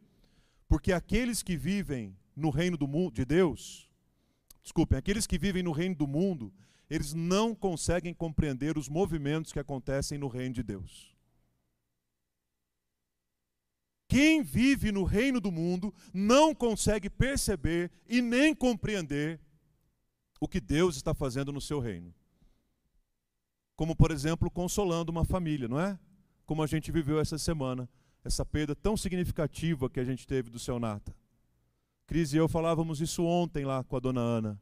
porque 0.68 0.92
aqueles 0.92 1.42
que 1.42 1.56
vivem 1.56 2.16
no 2.36 2.50
reino 2.50 2.76
do 2.76 3.10
de 3.10 3.24
Deus, 3.24 3.88
desculpem, 4.62 4.96
aqueles 4.96 5.26
que 5.26 5.38
vivem 5.38 5.62
no 5.62 5.72
reino 5.72 5.94
do 5.94 6.06
mundo, 6.06 6.52
eles 6.90 7.14
não 7.14 7.54
conseguem 7.54 8.12
compreender 8.12 8.76
os 8.76 8.88
movimentos 8.88 9.52
que 9.52 9.60
acontecem 9.60 10.18
no 10.18 10.26
reino 10.26 10.56
de 10.56 10.64
Deus. 10.64 11.14
Quem 14.08 14.42
vive 14.42 14.90
no 14.90 15.04
reino 15.04 15.40
do 15.40 15.52
mundo 15.52 15.94
não 16.12 16.52
consegue 16.52 17.08
perceber 17.08 17.92
e 18.08 18.20
nem 18.20 18.52
compreender 18.52 19.40
o 20.40 20.48
que 20.48 20.60
Deus 20.60 20.96
está 20.96 21.14
fazendo 21.14 21.52
no 21.52 21.60
seu 21.60 21.78
reino. 21.78 22.12
Como, 23.76 23.94
por 23.94 24.10
exemplo, 24.10 24.50
consolando 24.50 25.12
uma 25.12 25.24
família, 25.24 25.68
não 25.68 25.78
é? 25.78 25.96
Como 26.44 26.60
a 26.60 26.66
gente 26.66 26.90
viveu 26.90 27.20
essa 27.20 27.38
semana, 27.38 27.88
essa 28.24 28.44
perda 28.44 28.74
tão 28.74 28.96
significativa 28.96 29.88
que 29.88 30.00
a 30.00 30.04
gente 30.04 30.26
teve 30.26 30.50
do 30.50 30.58
seu 30.58 30.80
Nata. 30.80 31.14
Cris 32.04 32.32
e 32.32 32.36
eu 32.36 32.48
falávamos 32.48 33.00
isso 33.00 33.22
ontem 33.22 33.64
lá 33.64 33.84
com 33.84 33.96
a 33.96 34.00
dona 34.00 34.20
Ana. 34.20 34.60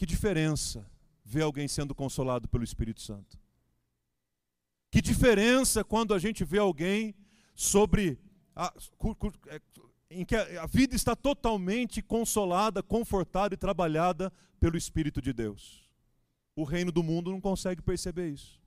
Que 0.00 0.06
diferença 0.06 0.90
ver 1.22 1.42
alguém 1.42 1.68
sendo 1.68 1.94
consolado 1.94 2.48
pelo 2.48 2.64
Espírito 2.64 3.02
Santo. 3.02 3.38
Que 4.90 5.02
diferença 5.02 5.84
quando 5.84 6.14
a 6.14 6.18
gente 6.18 6.42
vê 6.42 6.56
alguém 6.56 7.14
sobre 7.54 8.18
a, 8.56 8.72
é, 9.48 9.60
em 10.10 10.24
que 10.24 10.34
a 10.34 10.64
vida 10.64 10.96
está 10.96 11.14
totalmente 11.14 12.00
consolada, 12.00 12.82
confortada 12.82 13.52
e 13.52 13.58
trabalhada 13.58 14.32
pelo 14.58 14.78
Espírito 14.78 15.20
de 15.20 15.34
Deus. 15.34 15.86
O 16.56 16.64
reino 16.64 16.90
do 16.90 17.02
mundo 17.02 17.30
não 17.30 17.38
consegue 17.38 17.82
perceber 17.82 18.30
isso. 18.30 18.58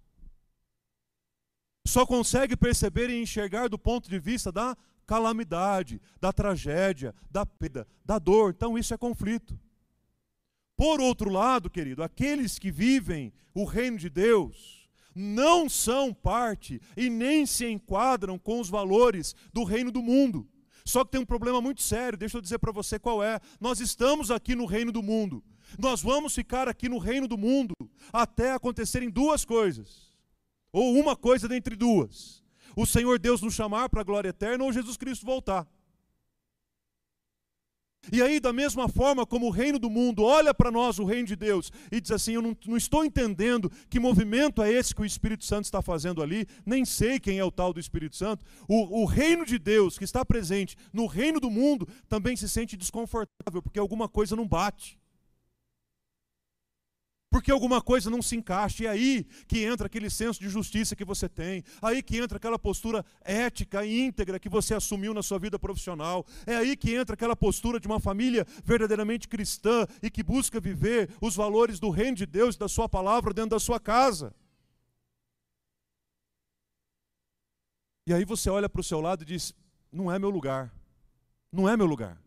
Só 1.83 2.05
consegue 2.05 2.55
perceber 2.55 3.09
e 3.09 3.19
enxergar 3.19 3.69
do 3.69 3.79
ponto 3.79 4.07
de 4.07 4.19
vista 4.19 4.51
da 4.51 4.77
calamidade, 5.07 5.99
da 6.21 6.31
tragédia, 6.31 7.15
da 7.27 7.43
perda, 7.43 7.87
da 8.05 8.19
dor. 8.19 8.53
Então 8.55 8.77
isso 8.77 8.93
é 8.93 8.97
conflito. 8.99 9.59
Por 10.83 10.99
outro 10.99 11.29
lado, 11.29 11.69
querido, 11.69 12.03
aqueles 12.03 12.59
que 12.59 12.69
vivem 12.69 13.31
o 13.53 13.63
reino 13.63 13.97
de 13.97 14.09
Deus 14.09 14.89
não 15.15 15.69
são 15.69 16.13
parte 16.13 16.81
e 16.97 17.09
nem 17.09 17.45
se 17.45 17.65
enquadram 17.65 18.37
com 18.37 18.59
os 18.59 18.69
valores 18.69 19.33
do 19.53 19.63
reino 19.63 19.93
do 19.93 20.01
mundo. 20.01 20.45
Só 20.83 21.05
que 21.05 21.11
tem 21.11 21.21
um 21.21 21.25
problema 21.25 21.61
muito 21.61 21.81
sério, 21.81 22.19
deixa 22.19 22.35
eu 22.35 22.41
dizer 22.41 22.59
para 22.59 22.73
você 22.73 22.99
qual 22.99 23.23
é. 23.23 23.39
Nós 23.61 23.79
estamos 23.79 24.29
aqui 24.29 24.55
no 24.55 24.65
reino 24.65 24.91
do 24.91 25.01
mundo. 25.01 25.41
Nós 25.79 26.01
vamos 26.01 26.35
ficar 26.35 26.67
aqui 26.67 26.89
no 26.89 26.97
reino 26.97 27.29
do 27.29 27.37
mundo 27.37 27.73
até 28.11 28.51
acontecerem 28.51 29.09
duas 29.09 29.45
coisas. 29.45 30.13
Ou 30.69 30.99
uma 30.99 31.15
coisa 31.15 31.47
dentre 31.47 31.77
duas. 31.77 32.43
O 32.75 32.85
Senhor 32.85 33.17
Deus 33.19 33.41
nos 33.41 33.53
chamar 33.53 33.87
para 33.87 34.01
a 34.01 34.03
glória 34.03 34.27
eterna 34.27 34.65
ou 34.65 34.73
Jesus 34.73 34.97
Cristo 34.97 35.25
voltar. 35.25 35.65
E 38.11 38.21
aí, 38.21 38.39
da 38.39 38.51
mesma 38.51 38.89
forma 38.89 39.25
como 39.25 39.47
o 39.47 39.49
reino 39.49 39.79
do 39.79 39.89
mundo 39.89 40.23
olha 40.23 40.53
para 40.53 40.71
nós, 40.71 40.99
o 40.99 41.05
reino 41.05 41.27
de 41.27 41.35
Deus, 41.35 41.71
e 41.91 42.01
diz 42.01 42.11
assim: 42.11 42.33
Eu 42.33 42.41
não, 42.41 42.57
não, 42.65 42.77
estou 42.77 43.05
entendendo 43.05 43.71
que 43.89 43.99
movimento 43.99 44.61
é 44.61 44.71
esse 44.71 44.93
que 44.93 45.01
o 45.01 45.05
Espírito 45.05 45.45
Santo 45.45 45.65
está 45.65 45.81
fazendo 45.81 46.21
ali, 46.21 46.45
nem 46.65 46.83
sei 46.83 47.19
quem 47.19 47.39
é 47.39 47.43
o 47.43 47.51
tal 47.51 47.71
do 47.71 47.79
Espírito 47.79 48.15
Santo. 48.15 48.45
O, 48.67 49.01
o 49.01 49.05
reino 49.05 49.45
de 49.45 49.57
Deus 49.57 49.97
que 49.97 50.03
está 50.03 50.25
presente 50.25 50.75
no 50.91 51.05
reino 51.05 51.39
do 51.39 51.49
mundo 51.49 51.87
também 52.09 52.35
se 52.35 52.49
sente 52.49 52.75
desconfortável, 52.75 53.61
porque 53.61 53.79
alguma 53.79 54.09
coisa 54.09 54.35
não 54.35 54.47
bate 54.47 54.97
porque 57.33 57.49
alguma 57.49 57.81
coisa 57.81 58.11
não 58.11 58.21
se 58.21 58.35
encaixa. 58.35 58.83
E 58.83 58.85
é 58.85 58.89
aí 58.91 59.23
que 59.47 59.65
entra 59.65 59.87
aquele 59.87 60.07
senso 60.07 60.39
de 60.39 60.47
justiça 60.47 60.95
que 60.95 61.03
você 61.03 61.27
tem, 61.27 61.63
aí 61.81 62.03
que 62.03 62.19
entra 62.19 62.37
aquela 62.37 62.59
postura 62.59 63.03
ética 63.21 63.83
e 63.83 64.01
íntegra 64.01 64.39
que 64.39 64.47
você 64.47 64.75
assumiu 64.75 65.15
na 65.15 65.23
sua 65.23 65.39
vida 65.39 65.57
profissional, 65.57 66.23
é 66.45 66.55
aí 66.55 66.77
que 66.77 66.93
entra 66.93 67.15
aquela 67.15 67.35
postura 67.35 67.79
de 67.79 67.87
uma 67.87 67.99
família 67.99 68.45
verdadeiramente 68.63 69.27
cristã 69.27 69.87
e 69.99 70.11
que 70.11 70.21
busca 70.21 70.59
viver 70.59 71.09
os 71.19 71.35
valores 71.35 71.79
do 71.79 71.89
reino 71.89 72.17
de 72.17 72.27
Deus 72.27 72.53
e 72.53 72.59
da 72.59 72.69
sua 72.69 72.87
palavra 72.87 73.33
dentro 73.33 73.49
da 73.49 73.59
sua 73.59 73.79
casa. 73.79 74.31
E 78.05 78.13
aí 78.13 78.25
você 78.25 78.47
olha 78.47 78.69
para 78.69 78.81
o 78.81 78.83
seu 78.83 79.01
lado 79.01 79.23
e 79.23 79.25
diz: 79.25 79.55
não 79.91 80.11
é 80.11 80.19
meu 80.19 80.29
lugar, 80.29 80.71
não 81.51 81.67
é 81.67 81.75
meu 81.75 81.87
lugar. 81.87 82.21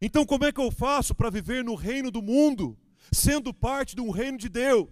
Então, 0.00 0.24
como 0.24 0.44
é 0.44 0.52
que 0.52 0.60
eu 0.60 0.70
faço 0.70 1.16
para 1.16 1.30
viver 1.30 1.64
no 1.64 1.74
reino 1.74 2.12
do 2.12 2.22
mundo? 2.22 2.78
Sendo 3.12 3.52
parte 3.52 3.94
de 3.94 4.00
um 4.00 4.10
reino 4.10 4.38
de 4.38 4.48
Deus. 4.48 4.88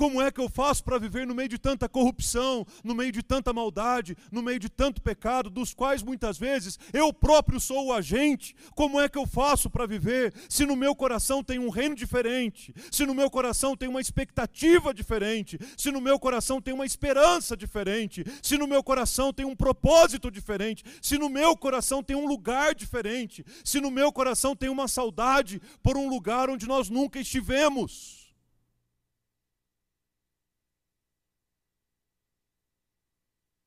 Como 0.00 0.22
é 0.22 0.30
que 0.30 0.40
eu 0.40 0.48
faço 0.48 0.82
para 0.82 0.96
viver 0.96 1.26
no 1.26 1.34
meio 1.34 1.50
de 1.50 1.58
tanta 1.58 1.86
corrupção, 1.86 2.66
no 2.82 2.94
meio 2.94 3.12
de 3.12 3.22
tanta 3.22 3.52
maldade, 3.52 4.16
no 4.32 4.40
meio 4.42 4.58
de 4.58 4.70
tanto 4.70 5.02
pecado, 5.02 5.50
dos 5.50 5.74
quais 5.74 6.02
muitas 6.02 6.38
vezes 6.38 6.78
eu 6.90 7.12
próprio 7.12 7.60
sou 7.60 7.88
o 7.88 7.92
agente? 7.92 8.56
Como 8.74 8.98
é 8.98 9.10
que 9.10 9.18
eu 9.18 9.26
faço 9.26 9.68
para 9.68 9.84
viver 9.84 10.32
se 10.48 10.64
no 10.64 10.74
meu 10.74 10.94
coração 10.94 11.44
tem 11.44 11.58
um 11.58 11.68
reino 11.68 11.94
diferente, 11.94 12.72
se 12.90 13.04
no 13.04 13.14
meu 13.14 13.30
coração 13.30 13.76
tem 13.76 13.90
uma 13.90 14.00
expectativa 14.00 14.94
diferente, 14.94 15.58
se 15.76 15.90
no 15.90 16.00
meu 16.00 16.18
coração 16.18 16.62
tem 16.62 16.72
uma 16.72 16.86
esperança 16.86 17.54
diferente, 17.54 18.24
se 18.42 18.56
no 18.56 18.66
meu 18.66 18.82
coração 18.82 19.34
tem 19.34 19.44
um 19.44 19.54
propósito 19.54 20.30
diferente, 20.30 20.82
se 21.02 21.18
no 21.18 21.28
meu 21.28 21.54
coração 21.54 22.02
tem 22.02 22.16
um 22.16 22.26
lugar 22.26 22.74
diferente, 22.74 23.44
se 23.62 23.82
no 23.82 23.90
meu 23.90 24.10
coração 24.10 24.56
tem 24.56 24.70
uma 24.70 24.88
saudade 24.88 25.60
por 25.82 25.98
um 25.98 26.08
lugar 26.08 26.48
onde 26.48 26.66
nós 26.66 26.88
nunca 26.88 27.20
estivemos? 27.20 28.19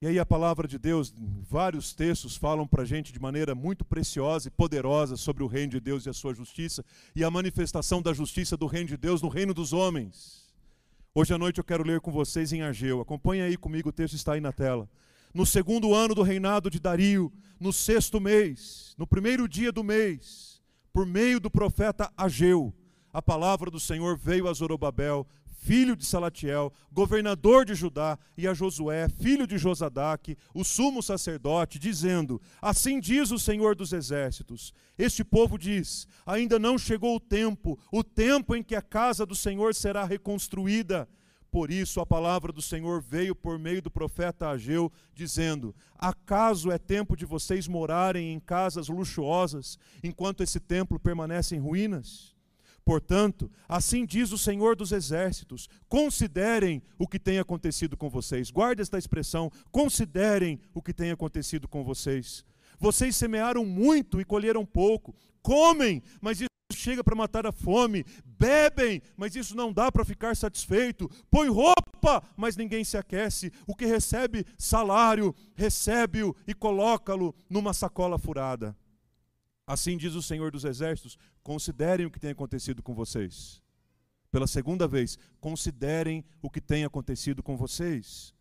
E 0.04 0.06
aí 0.06 0.20
a 0.20 0.26
palavra 0.26 0.68
de 0.68 0.78
Deus, 0.78 1.14
vários 1.50 1.94
textos 1.94 2.36
falam 2.36 2.68
para 2.68 2.82
a 2.82 2.86
gente 2.86 3.14
de 3.14 3.22
maneira 3.22 3.56
muito 3.56 3.86
preciosa 3.86 4.50
e 4.50 4.52
poderosa 4.52 5.16
sobre 5.16 5.44
o 5.44 5.48
reino 5.48 5.72
de 5.72 5.80
Deus 5.80 6.06
e 6.06 6.10
a 6.10 6.14
sua 6.14 6.34
justiça 6.34 6.84
e 7.16 7.24
a 7.24 7.32
manifestação 7.32 8.02
da 8.02 8.12
justiça 8.12 8.58
do 8.58 8.66
reino 8.66 8.90
de 8.90 8.98
Deus 8.98 9.22
no 9.22 9.30
reino 9.30 9.54
dos 9.54 9.72
homens. 9.72 10.54
Hoje 11.16 11.34
à 11.34 11.38
noite 11.38 11.60
eu 11.60 11.64
quero 11.64 11.88
ler 11.88 12.02
com 12.02 12.12
vocês 12.12 12.52
em 12.52 12.64
Ageu. 12.64 13.00
Acompanhe 13.00 13.44
aí 13.44 13.56
comigo, 13.56 13.88
o 13.88 13.94
texto 13.94 14.16
está 14.16 14.34
aí 14.34 14.42
na 14.42 14.52
tela. 14.52 14.90
No 15.34 15.46
segundo 15.46 15.96
ano 15.96 16.14
do 16.14 16.22
reinado 16.22 16.70
de 16.70 16.82
Dario, 16.82 17.32
no 17.58 17.72
sexto 17.72 18.20
mês, 18.20 18.94
no 18.98 19.08
primeiro 19.08 19.48
dia 19.48 19.72
do 19.72 19.86
mês, 19.86 20.62
por 20.92 21.06
meio 21.06 21.40
do 21.40 21.50
profeta 21.50 22.12
Ageu, 22.18 22.74
a 23.14 23.22
palavra 23.22 23.72
do 23.72 23.80
Senhor 23.80 24.18
veio 24.18 24.50
a 24.50 24.54
Zorobabel, 24.54 25.26
filho 25.64 25.96
de 25.96 26.06
Salatiel, 26.06 26.74
governador 26.92 27.64
de 27.64 27.74
Judá, 27.74 28.20
e 28.38 28.48
a 28.48 28.54
Josué, 28.54 29.08
filho 29.08 29.48
de 29.48 29.58
Josadaque, 29.58 30.38
o 30.54 30.64
sumo 30.64 31.02
sacerdote, 31.02 31.80
dizendo: 31.80 32.42
Assim 32.62 33.00
diz 33.00 33.32
o 33.32 33.40
Senhor 33.40 33.74
dos 33.76 33.94
exércitos: 33.94 34.74
Este 34.98 35.24
povo 35.24 35.58
diz: 35.58 36.06
Ainda 36.26 36.60
não 36.60 36.78
chegou 36.78 37.16
o 37.16 37.20
tempo, 37.20 37.80
o 37.92 38.04
tempo 38.04 38.56
em 38.56 38.62
que 38.62 38.76
a 38.76 38.82
casa 38.82 39.26
do 39.26 39.36
Senhor 39.36 39.74
será 39.74 40.04
reconstruída. 40.04 41.08
Por 41.50 41.72
isso 41.72 42.02
a 42.02 42.06
palavra 42.06 42.52
do 42.52 42.64
Senhor 42.64 43.00
veio 43.00 43.36
por 43.36 43.58
meio 43.60 43.82
do 43.82 43.90
profeta 43.90 44.50
Ageu, 44.50 44.92
dizendo: 45.14 45.74
Acaso 45.98 46.72
é 46.72 46.78
tempo 46.78 47.16
de 47.16 47.26
vocês 47.26 47.68
morarem 47.68 48.34
em 48.34 48.40
casas 48.40 48.90
luxuosas, 48.90 49.78
enquanto 50.04 50.44
esse 50.44 50.60
templo 50.60 51.00
permanece 51.00 51.56
em 51.56 51.60
ruínas? 51.60 52.33
Portanto, 52.86 53.50
assim 53.68 54.06
diz 54.06 54.32
o 54.32 54.38
Senhor 54.38 54.76
dos 54.76 54.92
Exércitos: 54.92 55.70
considerem 55.88 56.82
o 56.98 57.08
que 57.08 57.20
tem 57.20 57.40
acontecido 57.40 57.96
com 57.96 58.10
vocês. 58.10 58.52
Guarde 58.52 58.82
esta 58.82 58.98
expressão: 58.98 59.52
considerem 59.72 60.60
o 60.74 60.82
que 60.82 60.94
tem 60.94 61.12
acontecido 61.12 61.68
com 61.68 61.84
vocês. 61.84 62.44
Vocês 62.80 63.16
semearam 63.16 63.66
muito 63.66 64.20
e 64.20 64.26
colheram 64.26 64.66
pouco. 64.66 65.16
Comem, 65.42 66.02
mas 66.20 66.42
isso 66.42 66.50
chega 66.74 67.04
para 67.04 67.16
matar 67.16 67.46
a 67.48 67.52
fome. 67.52 68.06
Bebem, 68.26 69.02
mas 69.16 69.36
isso 69.36 69.56
não 69.56 69.72
dá 69.72 69.90
para 69.90 70.04
ficar 70.04 70.36
satisfeito. 70.36 71.10
Põe 71.32 71.48
roupa, 71.48 72.22
mas 72.36 72.58
ninguém 72.58 72.84
se 72.84 72.98
aquece. 72.98 73.52
O 73.66 73.76
que 73.76 73.86
recebe 73.86 74.46
salário, 74.58 75.34
recebe-o 75.56 76.36
e 76.46 76.54
coloca-lo 76.54 77.34
numa 77.50 77.74
sacola 77.74 78.20
furada. 78.20 78.76
Assim 79.66 79.98
diz 79.98 80.14
o 80.14 80.22
Senhor 80.22 80.52
dos 80.52 80.66
Exércitos: 80.66 81.18
considerem 81.42 82.06
o 82.06 82.12
que 82.12 82.20
tem 82.20 82.32
acontecido 82.32 82.84
com 82.84 82.94
vocês. 82.94 83.62
Pela 84.32 84.48
segunda 84.48 84.88
vez, 84.88 85.18
considerem 85.40 86.26
o 86.42 86.50
que 86.50 86.60
tem 86.60 86.84
acontecido 86.84 87.44
com 87.44 87.56
vocês. 87.56 88.34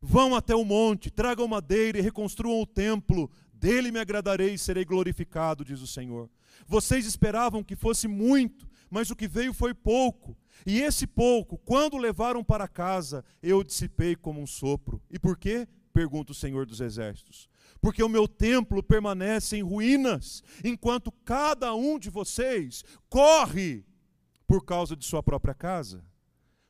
Vão 0.00 0.34
até 0.34 0.54
o 0.54 0.64
monte, 0.64 1.10
tragam 1.10 1.46
madeira 1.46 1.98
e 1.98 2.02
reconstruam 2.02 2.60
o 2.60 2.66
templo. 2.66 3.30
Dele 3.52 3.92
me 3.92 4.00
agradarei 4.00 4.54
e 4.54 4.58
serei 4.58 4.84
glorificado, 4.84 5.64
diz 5.64 5.80
o 5.80 5.86
Senhor. 5.86 6.28
Vocês 6.66 7.06
esperavam 7.06 7.62
que 7.62 7.76
fosse 7.76 8.08
muito, 8.08 8.68
mas 8.90 9.10
o 9.10 9.16
que 9.16 9.28
veio 9.28 9.54
foi 9.54 9.72
pouco. 9.72 10.36
E 10.66 10.80
esse 10.80 11.06
pouco, 11.06 11.56
quando 11.58 11.96
levaram 11.96 12.42
para 12.42 12.66
casa, 12.66 13.24
eu 13.40 13.62
dissipei 13.62 14.16
como 14.16 14.40
um 14.40 14.46
sopro. 14.46 15.00
E 15.08 15.20
por 15.20 15.38
quê? 15.38 15.68
Pergunta 15.92 16.32
o 16.32 16.34
Senhor 16.34 16.66
dos 16.66 16.80
Exércitos 16.80 17.48
porque 17.82 18.02
o 18.02 18.08
meu 18.08 18.28
templo 18.28 18.80
permanece 18.80 19.56
em 19.56 19.62
ruínas, 19.62 20.42
enquanto 20.62 21.10
cada 21.10 21.74
um 21.74 21.98
de 21.98 22.08
vocês 22.08 22.84
corre 23.10 23.84
por 24.46 24.64
causa 24.64 24.94
de 24.94 25.04
sua 25.04 25.20
própria 25.20 25.52
casa. 25.52 26.04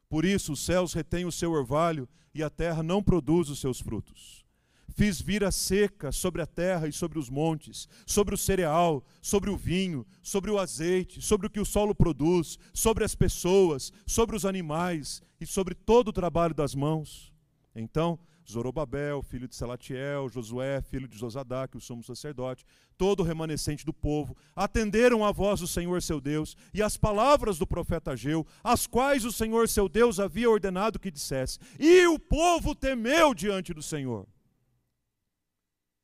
Por 0.09 0.25
isso 0.25 0.55
os 0.55 0.65
céus 0.65 0.95
retêm 0.95 1.27
o 1.27 1.33
seu 1.33 1.53
orvalho 1.53 2.09
e 2.35 2.43
a 2.43 2.49
terra 2.49 2.83
não 2.83 3.03
produz 3.03 3.51
os 3.51 3.61
seus 3.61 3.79
frutos. 3.79 4.43
Fiz 4.89 5.21
vir 5.21 5.45
a 5.45 5.51
seca 5.51 6.11
sobre 6.13 6.41
a 6.41 6.47
terra 6.47 6.89
e 6.89 6.93
sobre 6.93 7.19
os 7.19 7.29
montes, 7.29 7.89
sobre 8.07 8.35
o 8.35 8.39
cereal, 8.39 9.05
sobre 9.21 9.51
o 9.51 9.57
vinho, 9.57 10.07
sobre 10.23 10.51
o 10.51 10.59
azeite, 10.59 11.21
sobre 11.21 11.47
o 11.47 11.51
que 11.51 11.61
o 11.61 11.65
solo 11.65 11.95
produz, 11.95 12.59
sobre 12.73 13.05
as 13.05 13.15
pessoas, 13.15 13.93
sobre 14.07 14.35
os 14.35 14.47
animais 14.47 15.23
e 15.39 15.47
sobre 15.47 15.75
todo 15.75 16.09
o 16.09 16.13
trabalho 16.13 16.55
das 16.55 16.75
mãos. 16.75 17.33
Então 17.75 18.19
Zorobabel, 18.51 19.23
filho 19.23 19.49
de 19.49 19.55
Salatiel, 19.55 20.29
Josué, 20.29 20.81
filho 20.83 21.09
de 21.09 21.19
Josadaque, 21.19 21.77
o 21.77 21.81
sumo 21.81 22.03
sacerdote, 22.03 22.65
todo 22.97 23.21
o 23.21 23.23
remanescente 23.23 23.85
do 23.85 23.93
povo, 23.93 24.37
atenderam 24.55 25.25
à 25.25 25.33
voz 25.33 25.61
do 25.61 25.67
Senhor 25.67 26.03
seu 26.03 26.21
Deus 26.21 26.57
e 26.73 26.83
às 26.83 26.97
palavras 26.97 27.59
do 27.59 27.67
profeta 27.67 28.13
Ageu, 28.13 28.47
as 28.63 28.87
quais 28.87 29.25
o 29.25 29.33
Senhor 29.33 29.69
seu 29.69 29.89
Deus 29.89 30.21
havia 30.21 30.51
ordenado 30.51 30.99
que 30.99 31.11
dissesse. 31.11 31.59
E 31.79 32.07
o 32.07 32.19
povo 32.19 32.75
temeu 32.75 33.35
diante 33.35 33.73
do 33.73 33.83
Senhor. 33.83 34.27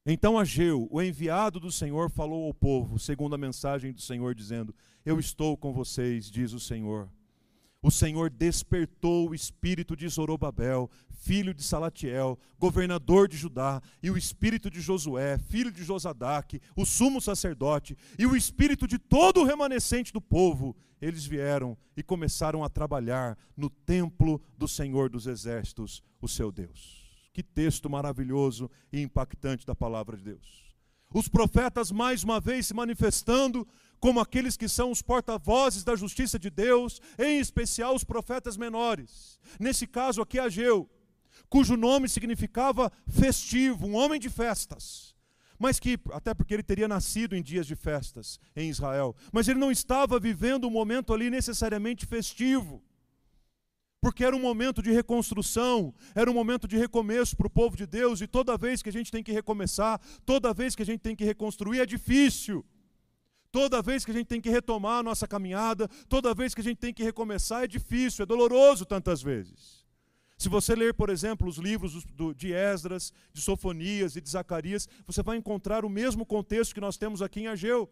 Então 0.07 0.38
Ageu, 0.38 0.88
o 0.90 1.02
enviado 1.02 1.61
do 1.61 1.71
Senhor, 1.71 2.11
falou 2.11 2.47
ao 2.47 2.54
povo, 2.54 2.99
segundo 2.99 3.35
a 3.35 3.38
mensagem 3.38 3.92
do 3.92 4.00
Senhor, 4.00 4.35
dizendo: 4.35 4.75
Eu 5.04 5.21
estou 5.21 5.57
com 5.57 5.73
vocês, 5.73 6.30
diz 6.30 6.52
o 6.54 6.61
Senhor. 6.61 7.11
O 7.80 7.90
Senhor 7.90 8.28
despertou 8.28 9.30
o 9.30 9.35
espírito 9.35 9.97
de 9.97 10.08
Zorobabel, 10.08 10.90
filho 11.20 11.54
de 11.54 11.62
Salatiel, 11.62 12.38
governador 12.58 13.28
de 13.28 13.37
Judá, 13.37 13.80
e 14.02 14.11
o 14.11 14.16
espírito 14.16 14.70
de 14.70 14.80
Josué, 14.80 15.38
filho 15.38 15.70
de 15.70 15.85
Josadaque, 15.85 16.61
o 16.76 16.85
sumo 16.85 17.20
sacerdote, 17.20 17.97
e 18.18 18.26
o 18.26 18.37
espírito 18.37 18.87
de 18.87 18.99
todo 18.99 19.40
o 19.40 19.44
remanescente 19.44 20.12
do 20.12 20.20
povo. 20.20 20.76
Eles 21.00 21.25
vieram 21.25 21.76
e 21.97 22.02
começaram 22.02 22.64
a 22.64 22.68
trabalhar 22.68 23.38
no 23.56 23.70
templo 23.70 24.42
do 24.56 24.66
Senhor 24.66 25.08
dos 25.08 25.26
Exércitos, 25.26 26.02
o 26.20 26.26
seu 26.26 26.50
Deus. 26.50 27.06
Que 27.32 27.42
texto 27.42 27.88
maravilhoso 27.88 28.68
e 28.92 29.00
impactante 29.00 29.64
da 29.64 29.75
palavra 29.75 30.16
de 30.16 30.25
Deus. 30.25 30.68
Os 31.14 31.28
profetas 31.28 31.90
mais 31.90 32.23
uma 32.23 32.38
vez 32.38 32.66
se 32.66 32.75
manifestando 32.75 33.66
como 34.00 34.21
aqueles 34.21 34.57
que 34.57 34.69
são 34.69 34.90
os 34.90 35.02
porta-vozes 35.02 35.85
da 35.85 35.97
justiça 35.97 36.38
de 36.38 36.50
Deus, 36.50 37.00
em 37.19 37.38
especial 37.38 37.95
os 37.95 38.05
profetas 38.05 38.57
menores. 38.57 39.38
Nesse 39.59 39.87
caso 39.87 40.23
aqui, 40.23 40.38
Ageu, 40.38 40.88
cujo 41.49 41.76
nome 41.76 42.09
significava 42.09 42.93
festivo, 43.09 43.87
um 43.87 43.95
homem 43.95 44.21
de 44.21 44.28
festas. 44.31 45.14
Mas 45.59 45.81
que, 45.81 45.99
até 46.12 46.33
porque 46.33 46.55
ele 46.55 46.62
teria 46.62 46.87
nascido 46.87 47.35
em 47.35 47.43
dias 47.43 47.67
de 47.67 47.75
festas 47.75 48.38
em 48.55 48.71
Israel, 48.71 49.17
mas 49.33 49.49
ele 49.49 49.59
não 49.59 49.73
estava 49.73 50.21
vivendo 50.21 50.69
um 50.69 50.71
momento 50.71 51.12
ali 51.12 51.28
necessariamente 51.31 52.07
festivo 52.07 52.83
porque 54.00 54.25
era 54.25 54.35
um 54.35 54.40
momento 54.40 54.81
de 54.81 54.93
reconstrução, 54.93 55.93
era 56.14 56.31
um 56.31 56.35
momento 56.35 56.69
de 56.69 56.76
recomeço 56.76 57.37
para 57.37 57.47
o 57.47 57.50
povo 57.50 57.76
de 57.76 57.87
Deus, 57.87 58.21
e 58.21 58.26
toda 58.26 58.57
vez 58.57 58.83
que 58.83 58.88
a 58.88 58.93
gente 58.93 59.11
tem 59.11 59.23
que 59.23 59.33
recomeçar, 59.33 60.00
toda 60.25 60.55
vez 60.55 60.75
que 60.75 60.83
a 60.83 60.87
gente 60.87 61.00
tem 61.00 61.17
que 61.17 61.25
reconstruir, 61.25 61.81
é 61.81 61.87
difícil. 61.87 62.64
Toda 63.58 63.82
vez 63.82 64.04
que 64.04 64.12
a 64.12 64.14
gente 64.14 64.28
tem 64.28 64.40
que 64.40 64.50
retomar 64.50 65.00
a 65.00 65.02
nossa 65.02 65.26
caminhada, 65.26 65.88
toda 66.08 66.32
vez 66.32 66.54
que 66.54 66.60
a 66.60 66.64
gente 66.64 66.76
tem 66.76 66.94
que 66.94 67.02
recomeçar, 67.02 67.64
é 67.64 67.66
difícil, 67.66 68.22
é 68.22 68.26
doloroso 68.26 68.86
tantas 68.86 69.20
vezes. 69.20 69.84
Se 70.38 70.48
você 70.48 70.76
ler, 70.76 70.94
por 70.94 71.10
exemplo, 71.10 71.48
os 71.48 71.56
livros 71.56 72.06
de 72.36 72.52
Esdras, 72.52 73.12
de 73.32 73.40
Sofonias 73.40 74.14
e 74.14 74.20
de 74.20 74.30
Zacarias, 74.30 74.88
você 75.04 75.24
vai 75.24 75.36
encontrar 75.36 75.84
o 75.84 75.88
mesmo 75.88 76.24
contexto 76.24 76.72
que 76.72 76.80
nós 76.80 76.96
temos 76.96 77.20
aqui 77.20 77.40
em 77.40 77.46
Ageu. 77.48 77.90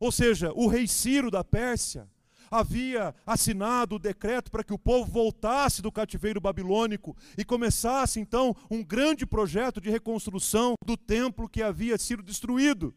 Ou 0.00 0.10
seja, 0.10 0.52
o 0.52 0.66
rei 0.66 0.88
Ciro 0.88 1.30
da 1.30 1.44
Pérsia 1.44 2.08
havia 2.50 3.14
assinado 3.24 3.94
o 3.94 3.98
decreto 4.00 4.50
para 4.50 4.64
que 4.64 4.74
o 4.74 4.78
povo 4.78 5.08
voltasse 5.08 5.80
do 5.80 5.92
cativeiro 5.92 6.40
babilônico 6.40 7.16
e 7.36 7.44
começasse 7.44 8.18
então 8.18 8.52
um 8.68 8.82
grande 8.82 9.24
projeto 9.24 9.80
de 9.80 9.90
reconstrução 9.90 10.74
do 10.84 10.96
templo 10.96 11.48
que 11.48 11.62
havia 11.62 11.96
sido 11.96 12.20
destruído. 12.20 12.92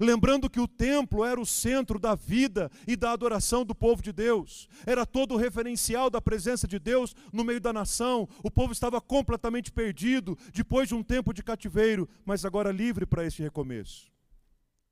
Lembrando 0.00 0.48
que 0.48 0.60
o 0.60 0.68
templo 0.68 1.24
era 1.24 1.40
o 1.40 1.46
centro 1.46 1.98
da 1.98 2.14
vida 2.14 2.70
e 2.86 2.96
da 2.96 3.12
adoração 3.12 3.64
do 3.64 3.74
povo 3.74 4.02
de 4.02 4.12
Deus, 4.12 4.68
era 4.86 5.04
todo 5.04 5.34
o 5.34 5.38
referencial 5.38 6.08
da 6.08 6.20
presença 6.20 6.66
de 6.66 6.78
Deus 6.78 7.14
no 7.32 7.44
meio 7.44 7.60
da 7.60 7.72
nação. 7.72 8.28
O 8.42 8.50
povo 8.50 8.72
estava 8.72 9.00
completamente 9.00 9.70
perdido 9.70 10.36
depois 10.52 10.88
de 10.88 10.94
um 10.94 11.02
tempo 11.02 11.32
de 11.32 11.42
cativeiro, 11.42 12.08
mas 12.24 12.44
agora 12.44 12.70
livre 12.70 13.06
para 13.06 13.26
este 13.26 13.42
recomeço. 13.42 14.10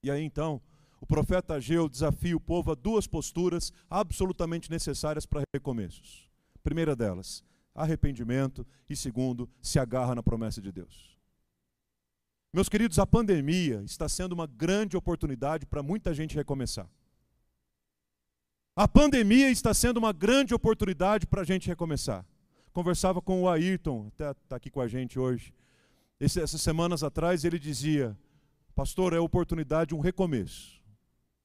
E 0.03 0.11
aí 0.11 0.23
então, 0.23 0.61
o 1.01 1.07
profeta 1.07 1.55
Ageu 1.55 1.89
desafia 1.89 2.37
o 2.37 2.41
povo 2.41 2.73
a 2.73 2.75
duas 2.75 3.07
posturas 3.07 3.73
absolutamente 3.89 4.71
necessárias 4.71 5.25
para 5.25 5.43
recomeços. 5.55 6.29
Primeira 6.63 6.95
delas, 6.95 7.43
arrependimento, 7.75 8.67
e 8.89 8.95
segundo, 8.95 9.49
se 9.63 9.79
agarra 9.79 10.15
na 10.15 10.23
promessa 10.23 10.61
de 10.61 10.71
Deus. 10.71 11.20
Meus 12.53 12.69
queridos, 12.69 12.99
a 12.99 13.07
pandemia 13.07 13.81
está 13.85 14.09
sendo 14.09 14.33
uma 14.33 14.45
grande 14.45 14.97
oportunidade 14.97 15.65
para 15.67 15.85
muita 15.85 16.13
gente 16.13 16.35
recomeçar. 16.35 16.91
A 18.75 18.89
pandemia 18.89 19.51
está 19.51 19.73
sendo 19.73 19.99
uma 19.99 20.13
grande 20.13 20.53
oportunidade 20.53 21.29
para 21.29 21.43
a 21.43 21.45
gente 21.45 21.69
recomeçar. 21.69 22.27
Conversava 22.73 23.23
com 23.23 23.43
o 23.43 23.49
Ayrton, 23.49 24.09
até 24.09 24.33
está 24.33 24.57
aqui 24.57 24.69
com 24.69 24.81
a 24.81 24.89
gente 24.89 25.17
hoje. 25.17 25.55
Esse, 26.19 26.41
essas 26.41 26.61
semanas 26.61 27.05
atrás 27.05 27.45
ele 27.45 27.59
dizia: 27.59 28.19
Pastor, 28.75 29.13
é 29.13 29.21
oportunidade 29.21 29.91
de 29.91 29.95
um 29.95 30.01
recomeço, 30.01 30.83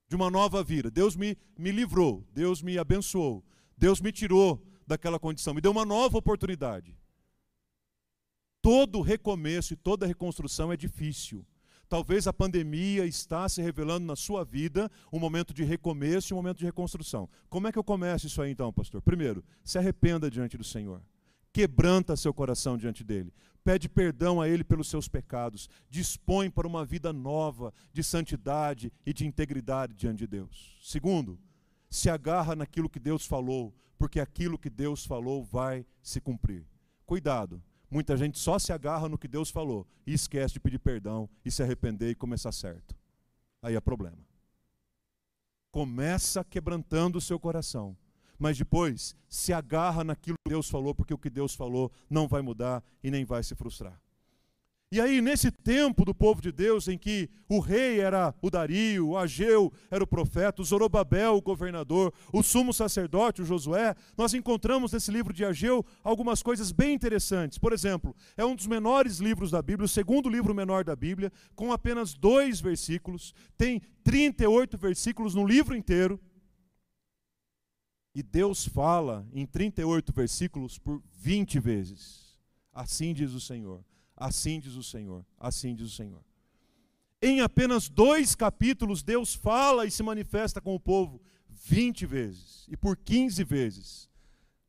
de 0.09 0.15
uma 0.15 0.31
nova 0.31 0.63
vida. 0.63 0.89
Deus 0.89 1.15
me, 1.15 1.37
me 1.55 1.71
livrou, 1.71 2.25
Deus 2.33 2.63
me 2.63 2.79
abençoou, 2.79 3.43
Deus 3.77 4.01
me 4.01 4.11
tirou 4.11 4.65
daquela 4.87 5.19
condição, 5.19 5.53
me 5.53 5.61
deu 5.61 5.71
uma 5.71 5.85
nova 5.85 6.17
oportunidade. 6.17 6.97
Todo 8.65 8.99
recomeço 9.01 9.73
e 9.73 9.75
toda 9.75 10.07
reconstrução 10.07 10.73
é 10.73 10.75
difícil. 10.75 11.45
Talvez 11.87 12.25
a 12.25 12.33
pandemia 12.33 13.05
está 13.05 13.47
se 13.47 13.61
revelando 13.61 14.07
na 14.07 14.15
sua 14.15 14.43
vida 14.43 14.91
um 15.13 15.19
momento 15.19 15.53
de 15.53 15.63
recomeço 15.63 16.33
e 16.33 16.33
um 16.33 16.37
momento 16.37 16.57
de 16.57 16.65
reconstrução. 16.65 17.29
Como 17.47 17.67
é 17.67 17.71
que 17.71 17.77
eu 17.77 17.83
começo 17.83 18.25
isso 18.25 18.41
aí 18.41 18.49
então, 18.49 18.73
pastor? 18.73 19.03
Primeiro, 19.03 19.43
se 19.63 19.77
arrependa 19.77 20.31
diante 20.31 20.57
do 20.57 20.63
Senhor. 20.63 20.99
Quebranta 21.53 22.15
seu 22.15 22.33
coração 22.33 22.75
diante 22.75 23.03
dele. 23.03 23.31
Pede 23.63 23.87
perdão 23.87 24.41
a 24.41 24.49
ele 24.49 24.63
pelos 24.63 24.89
seus 24.89 25.07
pecados. 25.07 25.69
Dispõe 25.87 26.49
para 26.49 26.67
uma 26.67 26.83
vida 26.83 27.13
nova 27.13 27.71
de 27.93 28.01
santidade 28.03 28.91
e 29.05 29.13
de 29.13 29.27
integridade 29.27 29.93
diante 29.93 30.17
de 30.17 30.27
Deus. 30.27 30.75
Segundo, 30.81 31.37
se 31.87 32.09
agarra 32.09 32.55
naquilo 32.55 32.89
que 32.89 32.99
Deus 32.99 33.27
falou, 33.27 33.71
porque 33.95 34.19
aquilo 34.19 34.57
que 34.57 34.71
Deus 34.71 35.05
falou 35.05 35.43
vai 35.43 35.85
se 36.01 36.19
cumprir. 36.19 36.65
Cuidado 37.05 37.61
Muita 37.95 38.17
gente 38.17 38.37
só 38.37 38.59
se 38.59 38.73
agarra 38.73 39.07
no 39.07 39.17
que 39.17 39.25
Deus 39.25 39.49
falou 39.49 39.87
e 40.05 40.13
esquece 40.13 40.55
de 40.55 40.59
pedir 40.59 40.79
perdão 40.79 41.29
e 41.45 41.49
se 41.49 41.63
arrepender 41.63 42.09
e 42.09 42.15
começar 42.15 42.51
certo. 42.51 42.93
Aí 43.61 43.73
é 43.73 43.79
problema. 43.79 44.17
Começa 45.71 46.43
quebrantando 46.43 47.19
o 47.19 47.21
seu 47.21 47.39
coração, 47.39 47.95
mas 48.37 48.57
depois 48.57 49.15
se 49.29 49.53
agarra 49.53 50.03
naquilo 50.03 50.35
que 50.43 50.49
Deus 50.49 50.69
falou, 50.69 50.93
porque 50.93 51.13
o 51.13 51.17
que 51.17 51.29
Deus 51.29 51.55
falou 51.55 51.89
não 52.09 52.27
vai 52.27 52.41
mudar 52.41 52.83
e 53.01 53.09
nem 53.09 53.23
vai 53.23 53.41
se 53.43 53.55
frustrar. 53.55 53.97
E 54.91 55.01
aí, 55.01 55.19
nesse 55.19 55.49
tempo 55.49 56.05
do 56.05 56.13
povo 56.13 56.41
de 56.41 56.51
Deus, 56.51 56.87
em 56.87 56.97
que 56.97 57.27
o 57.49 57.59
rei 57.59 57.99
era 57.99 58.33
o 58.39 58.51
Dario, 58.51 59.09
o 59.09 59.17
Ageu 59.17 59.73
era 59.89 60.03
o 60.03 60.07
profeta, 60.07 60.61
o 60.61 60.65
Zorobabel 60.65 61.35
o 61.35 61.41
governador, 61.41 62.13
o 62.31 62.43
sumo 62.43 62.71
sacerdote, 62.71 63.41
o 63.41 63.45
Josué, 63.45 63.95
nós 64.15 64.33
encontramos 64.35 64.93
nesse 64.93 65.11
livro 65.11 65.33
de 65.33 65.43
Ageu 65.43 65.83
algumas 66.03 66.43
coisas 66.43 66.71
bem 66.71 66.93
interessantes. 66.93 67.57
Por 67.57 67.73
exemplo, 67.73 68.15
é 68.37 68.45
um 68.45 68.55
dos 68.55 68.67
menores 68.67 69.17
livros 69.17 69.51
da 69.51 69.61
Bíblia, 69.61 69.85
o 69.85 69.89
segundo 69.89 70.29
livro 70.29 70.53
menor 70.53 70.83
da 70.83 70.95
Bíblia, 70.95 71.31
com 71.55 71.73
apenas 71.73 72.13
dois 72.13 72.61
versículos, 72.61 73.33
tem 73.57 73.81
38 74.03 74.77
versículos 74.77 75.33
no 75.33 75.45
livro 75.45 75.75
inteiro. 75.75 76.19
E 78.13 78.21
Deus 78.21 78.65
fala 78.65 79.27
em 79.33 79.45
38 79.47 80.13
versículos 80.13 80.77
por 80.77 81.01
20 81.17 81.59
vezes. 81.59 82.39
Assim 82.71 83.13
diz 83.13 83.33
o 83.33 83.41
Senhor. 83.41 83.83
Assim 84.15 84.59
diz 84.59 84.75
o 84.75 84.83
Senhor, 84.83 85.25
assim 85.37 85.75
diz 85.75 85.87
o 85.87 85.95
Senhor. 85.95 86.23
Em 87.21 87.41
apenas 87.41 87.89
dois 87.89 88.35
capítulos, 88.35 89.03
Deus 89.03 89.33
fala 89.33 89.85
e 89.85 89.91
se 89.91 90.03
manifesta 90.03 90.61
com 90.61 90.75
o 90.75 90.79
povo 90.79 91.21
20 91.49 92.05
vezes. 92.05 92.65
E 92.69 92.77
por 92.77 92.95
15 92.97 93.43
vezes 93.43 94.09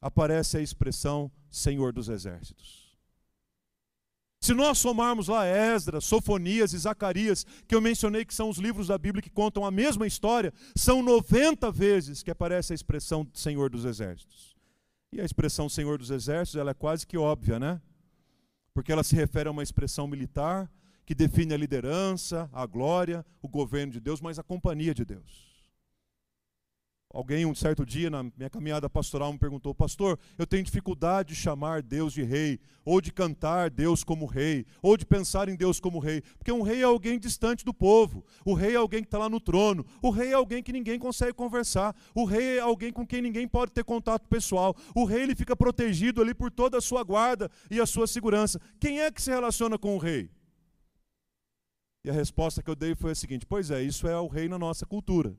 aparece 0.00 0.56
a 0.56 0.60
expressão 0.60 1.30
Senhor 1.50 1.92
dos 1.92 2.08
Exércitos. 2.08 2.86
Se 4.40 4.54
nós 4.54 4.78
somarmos 4.78 5.28
lá 5.28 5.44
Esdras, 5.46 6.04
Sofonias 6.04 6.72
e 6.72 6.78
Zacarias, 6.78 7.44
que 7.66 7.74
eu 7.74 7.80
mencionei 7.80 8.24
que 8.24 8.34
são 8.34 8.48
os 8.48 8.58
livros 8.58 8.86
da 8.86 8.96
Bíblia 8.96 9.22
que 9.22 9.30
contam 9.30 9.64
a 9.64 9.70
mesma 9.70 10.06
história, 10.06 10.52
são 10.76 11.02
90 11.02 11.70
vezes 11.72 12.22
que 12.22 12.30
aparece 12.30 12.72
a 12.72 12.74
expressão 12.74 13.26
Senhor 13.34 13.70
dos 13.70 13.84
Exércitos. 13.84 14.54
E 15.12 15.20
a 15.20 15.24
expressão 15.24 15.68
Senhor 15.68 15.98
dos 15.98 16.10
Exércitos, 16.10 16.60
ela 16.60 16.70
é 16.70 16.74
quase 16.74 17.06
que 17.06 17.16
óbvia, 17.16 17.58
né? 17.58 17.80
Porque 18.76 18.92
ela 18.92 19.02
se 19.02 19.16
refere 19.16 19.48
a 19.48 19.52
uma 19.52 19.62
expressão 19.62 20.06
militar 20.06 20.70
que 21.06 21.14
define 21.14 21.54
a 21.54 21.56
liderança, 21.56 22.46
a 22.52 22.66
glória, 22.66 23.24
o 23.40 23.48
governo 23.48 23.90
de 23.90 23.98
Deus, 23.98 24.20
mas 24.20 24.38
a 24.38 24.42
companhia 24.42 24.92
de 24.92 25.02
Deus. 25.02 25.55
Alguém, 27.16 27.46
um 27.46 27.54
certo 27.54 27.86
dia, 27.86 28.10
na 28.10 28.22
minha 28.22 28.50
caminhada 28.50 28.90
pastoral, 28.90 29.32
me 29.32 29.38
perguntou: 29.38 29.74
Pastor, 29.74 30.18
eu 30.36 30.46
tenho 30.46 30.62
dificuldade 30.62 31.30
de 31.30 31.34
chamar 31.34 31.80
Deus 31.80 32.12
de 32.12 32.22
rei, 32.22 32.60
ou 32.84 33.00
de 33.00 33.10
cantar 33.10 33.70
Deus 33.70 34.04
como 34.04 34.26
rei, 34.26 34.66
ou 34.82 34.98
de 34.98 35.06
pensar 35.06 35.48
em 35.48 35.56
Deus 35.56 35.80
como 35.80 35.98
rei. 35.98 36.20
Porque 36.36 36.52
um 36.52 36.60
rei 36.60 36.82
é 36.82 36.84
alguém 36.84 37.18
distante 37.18 37.64
do 37.64 37.72
povo, 37.72 38.22
o 38.44 38.52
rei 38.52 38.74
é 38.74 38.76
alguém 38.76 39.00
que 39.00 39.06
está 39.06 39.16
lá 39.16 39.30
no 39.30 39.40
trono, 39.40 39.86
o 40.02 40.10
rei 40.10 40.28
é 40.28 40.34
alguém 40.34 40.62
que 40.62 40.74
ninguém 40.74 40.98
consegue 40.98 41.32
conversar, 41.32 41.96
o 42.14 42.26
rei 42.26 42.58
é 42.58 42.60
alguém 42.60 42.92
com 42.92 43.06
quem 43.06 43.22
ninguém 43.22 43.48
pode 43.48 43.72
ter 43.72 43.82
contato 43.82 44.28
pessoal, 44.28 44.76
o 44.94 45.06
rei 45.06 45.22
ele 45.22 45.34
fica 45.34 45.56
protegido 45.56 46.20
ali 46.20 46.34
por 46.34 46.50
toda 46.50 46.76
a 46.76 46.82
sua 46.82 47.02
guarda 47.02 47.50
e 47.70 47.80
a 47.80 47.86
sua 47.86 48.06
segurança. 48.06 48.60
Quem 48.78 49.00
é 49.00 49.10
que 49.10 49.22
se 49.22 49.30
relaciona 49.30 49.78
com 49.78 49.94
o 49.94 49.98
rei? 49.98 50.28
E 52.04 52.10
a 52.10 52.12
resposta 52.12 52.62
que 52.62 52.68
eu 52.68 52.76
dei 52.76 52.94
foi 52.94 53.12
a 53.12 53.14
seguinte: 53.14 53.46
Pois 53.46 53.70
é, 53.70 53.82
isso 53.82 54.06
é 54.06 54.20
o 54.20 54.26
rei 54.26 54.50
na 54.50 54.58
nossa 54.58 54.84
cultura. 54.84 55.34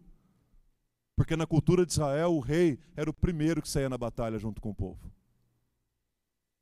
Porque 1.17 1.35
na 1.35 1.47
cultura 1.47 1.83
de 1.83 1.93
Israel, 1.93 2.35
o 2.35 2.39
rei 2.39 2.77
era 2.95 3.09
o 3.09 3.13
primeiro 3.13 3.59
que 3.59 3.67
saía 3.67 3.89
na 3.89 3.97
batalha 3.97 4.37
junto 4.37 4.61
com 4.61 4.69
o 4.69 4.75
povo. 4.75 5.11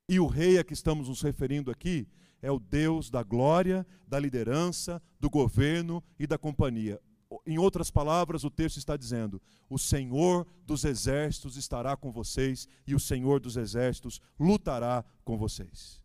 E 0.08 0.18
o 0.18 0.28
rei 0.28 0.58
a 0.58 0.64
que 0.64 0.72
estamos 0.72 1.10
nos 1.10 1.22
referindo 1.22 1.70
aqui 1.70 2.08
é 2.42 2.50
o 2.50 2.58
Deus 2.58 3.10
da 3.10 3.22
glória, 3.22 3.86
da 4.08 4.18
liderança, 4.18 5.02
do 5.20 5.30
governo 5.30 6.02
e 6.18 6.26
da 6.26 6.38
companhia. 6.38 7.02
Em 7.46 7.58
outras 7.58 7.92
palavras, 7.92 8.46
o 8.46 8.50
texto 8.50 8.78
está 8.78 8.96
dizendo: 8.96 9.42
o 9.70 9.78
Senhor 9.78 10.48
dos 10.66 10.86
exércitos 10.86 11.58
estará 11.58 11.98
com 11.98 12.10
vocês 12.10 12.66
e 12.88 12.96
o 12.96 13.00
Senhor 13.00 13.42
dos 13.42 13.58
exércitos 13.58 14.22
lutará 14.40 15.04
com 15.26 15.38
vocês. 15.38 16.02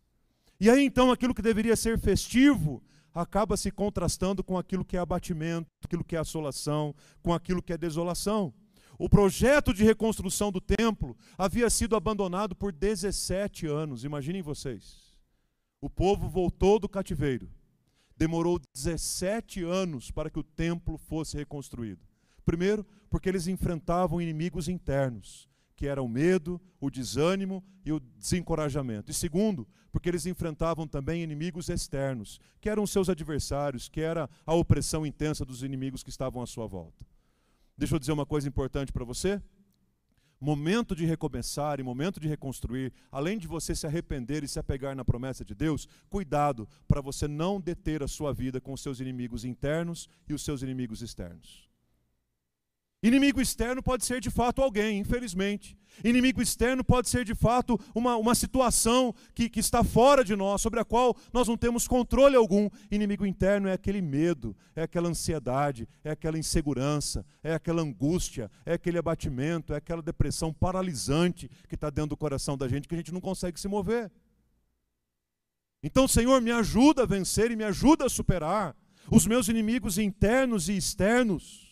E 0.59 0.69
aí 0.69 0.83
então 0.83 1.09
aquilo 1.09 1.33
que 1.33 1.41
deveria 1.41 1.77
ser 1.77 1.97
festivo 1.97 2.83
acaba 3.13 3.57
se 3.57 3.71
contrastando 3.71 4.43
com 4.43 4.57
aquilo 4.57 4.85
que 4.85 4.97
é 4.97 4.99
abatimento, 4.99 5.67
aquilo 5.83 6.03
que 6.03 6.15
é 6.15 6.19
assolação, 6.19 6.95
com 7.21 7.33
aquilo 7.33 7.61
que 7.61 7.73
é 7.73 7.77
desolação. 7.77 8.53
O 8.97 9.09
projeto 9.09 9.73
de 9.73 9.83
reconstrução 9.83 10.51
do 10.51 10.61
templo 10.61 11.17
havia 11.37 11.69
sido 11.69 11.95
abandonado 11.95 12.55
por 12.55 12.71
17 12.71 13.65
anos, 13.65 14.03
imaginem 14.03 14.41
vocês. 14.41 15.17
O 15.81 15.89
povo 15.89 16.29
voltou 16.29 16.79
do 16.79 16.87
cativeiro. 16.87 17.49
Demorou 18.15 18.59
17 18.75 19.63
anos 19.63 20.11
para 20.11 20.29
que 20.29 20.37
o 20.37 20.43
templo 20.43 20.97
fosse 20.97 21.35
reconstruído. 21.35 22.05
Primeiro, 22.45 22.85
porque 23.09 23.27
eles 23.27 23.47
enfrentavam 23.47 24.21
inimigos 24.21 24.67
internos, 24.67 25.49
que 25.81 25.87
eram 25.87 26.05
o 26.05 26.07
medo, 26.07 26.61
o 26.79 26.91
desânimo 26.91 27.63
e 27.83 27.91
o 27.91 27.99
desencorajamento. 27.99 29.09
E 29.09 29.15
segundo, 29.15 29.67
porque 29.91 30.07
eles 30.07 30.27
enfrentavam 30.27 30.87
também 30.87 31.23
inimigos 31.23 31.69
externos, 31.69 32.39
que 32.59 32.69
eram 32.69 32.85
seus 32.85 33.09
adversários, 33.09 33.89
que 33.89 33.99
era 33.99 34.29
a 34.45 34.53
opressão 34.53 35.07
intensa 35.07 35.43
dos 35.43 35.63
inimigos 35.63 36.03
que 36.03 36.11
estavam 36.11 36.39
à 36.43 36.45
sua 36.45 36.67
volta. 36.67 37.03
Deixa 37.75 37.95
eu 37.95 37.99
dizer 37.99 38.11
uma 38.11 38.27
coisa 38.27 38.47
importante 38.47 38.93
para 38.93 39.03
você. 39.03 39.41
Momento 40.39 40.95
de 40.95 41.03
recomeçar 41.03 41.79
e 41.79 41.83
momento 41.83 42.19
de 42.19 42.27
reconstruir, 42.27 42.93
além 43.11 43.39
de 43.39 43.47
você 43.47 43.73
se 43.73 43.87
arrepender 43.87 44.43
e 44.43 44.47
se 44.47 44.59
apegar 44.59 44.95
na 44.95 45.03
promessa 45.03 45.43
de 45.43 45.55
Deus, 45.55 45.87
cuidado 46.11 46.69
para 46.87 47.01
você 47.01 47.27
não 47.27 47.59
deter 47.59 48.03
a 48.03 48.07
sua 48.07 48.31
vida 48.31 48.61
com 48.61 48.71
os 48.71 48.81
seus 48.81 48.99
inimigos 48.99 49.43
internos 49.43 50.07
e 50.29 50.33
os 50.35 50.43
seus 50.43 50.61
inimigos 50.61 51.01
externos. 51.01 51.70
Inimigo 53.03 53.41
externo 53.41 53.81
pode 53.81 54.05
ser 54.05 54.21
de 54.21 54.29
fato 54.29 54.61
alguém, 54.61 54.99
infelizmente. 54.99 55.75
Inimigo 56.03 56.39
externo 56.39 56.83
pode 56.83 57.09
ser 57.09 57.25
de 57.25 57.33
fato 57.33 57.79
uma, 57.95 58.15
uma 58.15 58.35
situação 58.35 59.13
que, 59.33 59.49
que 59.49 59.59
está 59.59 59.83
fora 59.83 60.23
de 60.23 60.35
nós, 60.35 60.61
sobre 60.61 60.79
a 60.79 60.85
qual 60.85 61.17
nós 61.33 61.47
não 61.47 61.57
temos 61.57 61.87
controle 61.87 62.35
algum. 62.35 62.69
Inimigo 62.91 63.25
interno 63.25 63.67
é 63.67 63.73
aquele 63.73 64.03
medo, 64.03 64.55
é 64.75 64.83
aquela 64.83 65.09
ansiedade, 65.09 65.89
é 66.03 66.11
aquela 66.11 66.37
insegurança, 66.37 67.25
é 67.43 67.55
aquela 67.55 67.81
angústia, 67.81 68.51
é 68.63 68.73
aquele 68.73 68.99
abatimento, 68.99 69.73
é 69.73 69.77
aquela 69.77 70.03
depressão 70.03 70.53
paralisante 70.53 71.49
que 71.67 71.73
está 71.73 71.89
dentro 71.89 72.11
do 72.11 72.17
coração 72.17 72.55
da 72.55 72.67
gente 72.67 72.87
que 72.87 72.93
a 72.93 72.97
gente 72.99 73.13
não 73.13 73.21
consegue 73.21 73.59
se 73.59 73.67
mover. 73.67 74.11
Então, 75.81 76.07
Senhor, 76.07 76.39
me 76.39 76.51
ajuda 76.51 77.01
a 77.01 77.07
vencer 77.07 77.49
e 77.49 77.55
me 77.55 77.63
ajuda 77.63 78.05
a 78.05 78.09
superar 78.09 78.75
os 79.09 79.25
meus 79.25 79.47
inimigos 79.47 79.97
internos 79.97 80.69
e 80.69 80.77
externos 80.77 81.70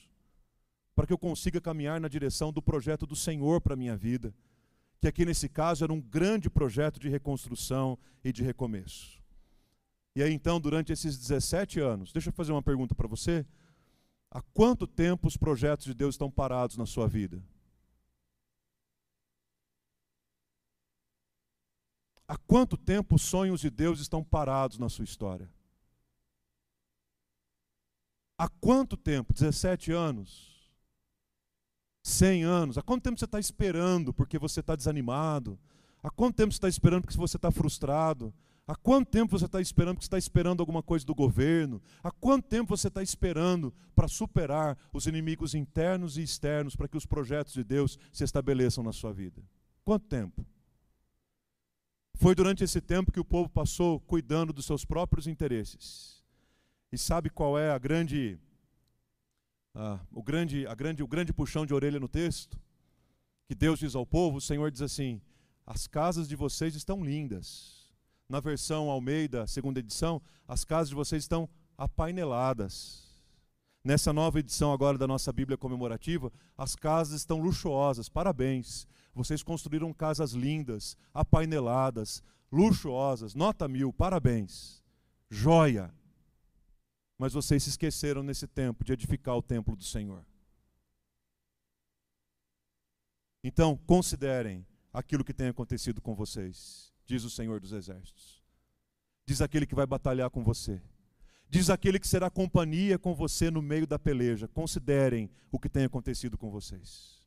para 1.00 1.08
que 1.08 1.14
eu 1.14 1.18
consiga 1.18 1.62
caminhar 1.62 1.98
na 2.02 2.10
direção 2.10 2.52
do 2.52 2.62
projeto 2.62 3.08
do 3.08 3.16
Senhor 3.16 3.62
para 3.62 3.74
a 3.74 3.78
minha 3.78 3.96
vida, 3.96 4.36
que 5.00 5.08
aqui 5.08 5.24
nesse 5.24 5.48
caso 5.48 5.82
era 5.82 5.94
um 5.94 6.02
grande 6.02 6.50
projeto 6.50 7.00
de 7.00 7.08
reconstrução 7.08 7.98
e 8.22 8.34
de 8.34 8.44
recomeço. 8.44 9.18
E 10.14 10.22
aí 10.22 10.34
então, 10.34 10.60
durante 10.60 10.92
esses 10.92 11.18
17 11.18 11.80
anos, 11.80 12.12
deixa 12.12 12.28
eu 12.28 12.34
fazer 12.34 12.52
uma 12.52 12.62
pergunta 12.62 12.94
para 12.94 13.08
você. 13.08 13.46
Há 14.30 14.42
quanto 14.54 14.86
tempo 14.86 15.26
os 15.26 15.38
projetos 15.38 15.86
de 15.86 15.94
Deus 15.94 16.16
estão 16.16 16.30
parados 16.30 16.76
na 16.76 16.86
sua 16.86 17.08
vida? 17.08 17.42
Há 22.28 22.36
quanto 22.36 22.76
tempo 22.76 23.16
os 23.16 23.22
sonhos 23.22 23.62
de 23.62 23.70
Deus 23.70 24.02
estão 24.02 24.22
parados 24.22 24.78
na 24.78 24.90
sua 24.90 25.06
história? 25.06 25.50
Há 28.38 28.50
quanto 28.50 28.98
tempo? 28.98 29.32
17 29.32 29.94
anos? 29.94 30.59
100 32.10 32.44
anos? 32.44 32.78
Há 32.78 32.82
quanto 32.82 33.04
tempo 33.04 33.20
você 33.20 33.26
está 33.26 33.40
esperando 33.40 34.14
porque 34.14 34.38
você 34.38 34.60
está 34.60 34.76
desanimado? 34.76 35.58
Há 36.02 36.10
quanto 36.10 36.36
tempo 36.36 36.52
você 36.52 36.58
está 36.58 36.68
esperando 36.68 37.04
porque 37.04 37.18
você 37.18 37.38
está 37.38 37.52
frustrado? 37.52 38.34
Há 38.68 38.76
quanto 38.76 39.10
tempo 39.10 39.38
você 39.38 39.46
está 39.46 39.60
esperando 39.60 39.96
porque 39.96 40.06
está 40.06 40.18
esperando 40.18 40.60
alguma 40.60 40.84
coisa 40.84 41.06
do 41.06 41.16
governo? 41.16 41.82
Há 42.04 42.12
quanto 42.12 42.48
tempo 42.48 42.78
você 42.78 42.88
está 42.88 43.02
esperando 43.02 43.74
para 43.96 44.08
superar 44.08 44.78
os 44.94 45.08
inimigos 45.08 45.56
internos 45.56 46.18
e 46.18 46.22
externos 46.22 46.76
para 46.76 46.88
que 46.88 46.96
os 46.96 47.06
projetos 47.06 47.54
de 47.54 47.64
Deus 47.64 47.98
se 48.12 48.24
estabeleçam 48.24 48.84
na 48.84 48.94
sua 48.94 49.12
vida? 49.12 49.42
Quanto 49.84 50.06
tempo? 50.06 50.46
Foi 52.16 52.36
durante 52.36 52.64
esse 52.64 52.80
tempo 52.80 53.12
que 53.12 53.20
o 53.20 53.26
povo 53.26 53.50
passou 53.50 54.00
cuidando 54.02 54.54
dos 54.54 54.66
seus 54.66 54.86
próprios 54.86 55.26
interesses. 55.26 56.22
E 56.92 56.98
sabe 56.98 57.30
qual 57.30 57.58
é 57.58 57.72
a 57.72 57.78
grande 57.78 58.38
ah, 59.76 60.00
o, 60.12 60.24
grande, 60.24 60.66
a 60.68 60.76
grande, 60.76 61.04
o 61.04 61.08
grande 61.08 61.34
puxão 61.34 61.66
de 61.66 61.74
orelha 61.74 62.00
no 62.00 62.08
texto, 62.08 62.60
que 63.48 63.56
Deus 63.56 63.80
diz 63.80 63.96
ao 63.96 64.06
povo, 64.06 64.38
o 64.38 64.42
Senhor 64.42 64.70
diz 64.72 64.82
assim: 64.82 65.22
as 65.66 65.88
casas 65.88 66.28
de 66.28 66.36
vocês 66.36 66.76
estão 66.76 67.04
lindas. 67.04 67.80
Na 68.28 68.40
versão 68.40 68.90
Almeida, 68.90 69.48
segunda 69.48 69.80
edição, 69.80 70.22
as 70.48 70.64
casas 70.64 70.90
de 70.90 70.96
vocês 70.96 71.24
estão 71.24 71.50
apaineladas. 71.78 73.10
Nessa 73.84 74.12
nova 74.12 74.40
edição 74.40 74.74
agora 74.74 74.98
da 74.98 75.08
nossa 75.08 75.32
Bíblia 75.32 75.58
comemorativa, 75.58 76.32
as 76.58 76.76
casas 76.76 77.22
estão 77.22 77.40
luxuosas. 77.40 78.10
Parabéns. 78.10 78.88
Vocês 79.16 79.42
construíram 79.42 79.94
casas 79.94 80.34
lindas, 80.34 80.98
apaineladas, 81.14 82.22
luxuosas. 82.52 83.34
Nota 83.34 83.68
mil. 83.68 83.92
Parabéns. 83.94 84.84
Joia. 85.30 85.94
Mas 87.20 87.34
vocês 87.34 87.62
se 87.62 87.70
esqueceram 87.70 88.24
nesse 88.24 88.48
tempo 88.48 88.84
de 88.84 88.94
edificar 88.94 89.36
o 89.36 89.44
templo 89.44 89.76
do 89.76 89.84
Senhor. 89.84 90.26
Então, 93.44 93.78
considerem 93.86 94.66
aquilo 94.92 95.24
que 95.24 95.34
tem 95.34 95.50
acontecido 95.50 96.02
com 96.02 96.16
vocês, 96.16 96.94
diz 97.06 97.26
o 97.26 97.30
Senhor 97.30 97.60
dos 97.60 97.74
Exércitos. 97.74 98.42
Diz 99.26 99.42
aquele 99.42 99.66
que 99.68 99.76
vai 99.76 99.86
batalhar 99.86 100.30
com 100.30 100.44
você. 100.44 100.82
Diz 101.50 101.70
aquele 101.70 102.00
que 102.00 102.08
será 102.08 102.30
companhia 102.30 102.98
com 102.98 103.14
você 103.14 103.52
no 103.52 103.62
meio 103.62 103.86
da 103.86 104.00
peleja. 104.00 104.48
Considerem 104.48 105.30
o 105.52 105.60
que 105.60 105.68
tem 105.68 105.84
acontecido 105.84 106.38
com 106.38 106.50
vocês. 106.50 107.20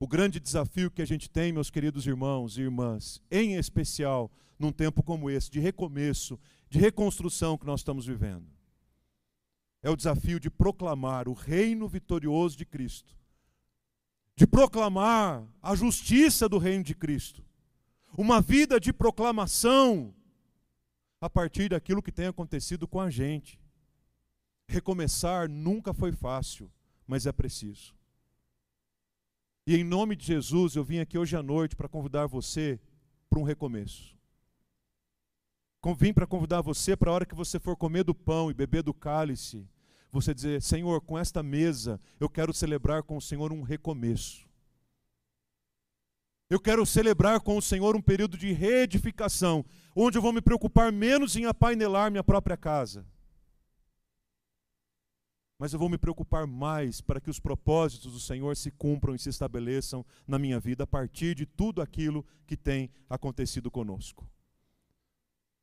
O 0.00 0.08
grande 0.08 0.40
desafio 0.40 0.90
que 0.90 1.02
a 1.02 1.06
gente 1.06 1.28
tem, 1.28 1.52
meus 1.52 1.70
queridos 1.70 2.06
irmãos 2.06 2.56
e 2.56 2.62
irmãs, 2.62 3.20
em 3.30 3.56
especial 3.56 4.30
num 4.58 4.72
tempo 4.72 5.02
como 5.02 5.28
esse, 5.28 5.50
de 5.50 5.60
recomeço, 5.60 6.38
de 6.70 6.78
reconstrução 6.78 7.58
que 7.58 7.66
nós 7.66 7.80
estamos 7.80 8.06
vivendo, 8.06 8.46
é 9.82 9.90
o 9.90 9.96
desafio 9.96 10.40
de 10.40 10.50
proclamar 10.50 11.28
o 11.28 11.32
reino 11.32 11.88
vitorioso 11.88 12.56
de 12.56 12.64
Cristo, 12.64 13.16
de 14.34 14.46
proclamar 14.46 15.46
a 15.62 15.74
justiça 15.74 16.48
do 16.48 16.58
reino 16.58 16.84
de 16.84 16.94
Cristo, 16.94 17.44
uma 18.16 18.40
vida 18.40 18.80
de 18.80 18.92
proclamação 18.92 20.14
a 21.20 21.28
partir 21.28 21.68
daquilo 21.68 22.02
que 22.02 22.12
tem 22.12 22.26
acontecido 22.26 22.86
com 22.86 23.00
a 23.00 23.10
gente. 23.10 23.60
Recomeçar 24.66 25.48
nunca 25.48 25.94
foi 25.94 26.12
fácil, 26.12 26.70
mas 27.06 27.26
é 27.26 27.32
preciso. 27.32 27.94
E 29.66 29.76
em 29.76 29.84
nome 29.84 30.16
de 30.16 30.24
Jesus, 30.24 30.76
eu 30.76 30.84
vim 30.84 30.98
aqui 30.98 31.18
hoje 31.18 31.36
à 31.36 31.42
noite 31.42 31.76
para 31.76 31.88
convidar 31.88 32.26
você 32.26 32.80
para 33.28 33.38
um 33.38 33.42
recomeço. 33.42 34.17
Vim 35.94 36.12
para 36.12 36.26
convidar 36.26 36.60
você 36.60 36.96
para 36.96 37.10
a 37.10 37.14
hora 37.14 37.26
que 37.26 37.34
você 37.34 37.58
for 37.58 37.76
comer 37.76 38.04
do 38.04 38.14
pão 38.14 38.50
e 38.50 38.54
beber 38.54 38.82
do 38.82 38.94
cálice, 38.94 39.66
você 40.10 40.34
dizer: 40.34 40.62
Senhor, 40.62 41.00
com 41.00 41.18
esta 41.18 41.42
mesa 41.42 42.00
eu 42.18 42.28
quero 42.28 42.52
celebrar 42.52 43.02
com 43.02 43.16
o 43.16 43.22
Senhor 43.22 43.52
um 43.52 43.62
recomeço. 43.62 44.48
Eu 46.50 46.58
quero 46.58 46.86
celebrar 46.86 47.40
com 47.40 47.58
o 47.58 47.62
Senhor 47.62 47.94
um 47.94 48.00
período 48.00 48.38
de 48.38 48.52
reedificação, 48.52 49.64
onde 49.94 50.16
eu 50.16 50.22
vou 50.22 50.32
me 50.32 50.40
preocupar 50.40 50.90
menos 50.90 51.36
em 51.36 51.44
apainelar 51.44 52.10
minha 52.10 52.24
própria 52.24 52.56
casa. 52.56 53.04
Mas 55.58 55.72
eu 55.72 55.78
vou 55.78 55.88
me 55.88 55.98
preocupar 55.98 56.46
mais 56.46 57.00
para 57.00 57.20
que 57.20 57.28
os 57.28 57.38
propósitos 57.38 58.12
do 58.12 58.20
Senhor 58.20 58.56
se 58.56 58.70
cumpram 58.70 59.14
e 59.14 59.18
se 59.18 59.28
estabeleçam 59.28 60.06
na 60.26 60.38
minha 60.38 60.58
vida 60.58 60.84
a 60.84 60.86
partir 60.86 61.34
de 61.34 61.44
tudo 61.44 61.82
aquilo 61.82 62.24
que 62.46 62.56
tem 62.56 62.90
acontecido 63.10 63.70
conosco. 63.70 64.26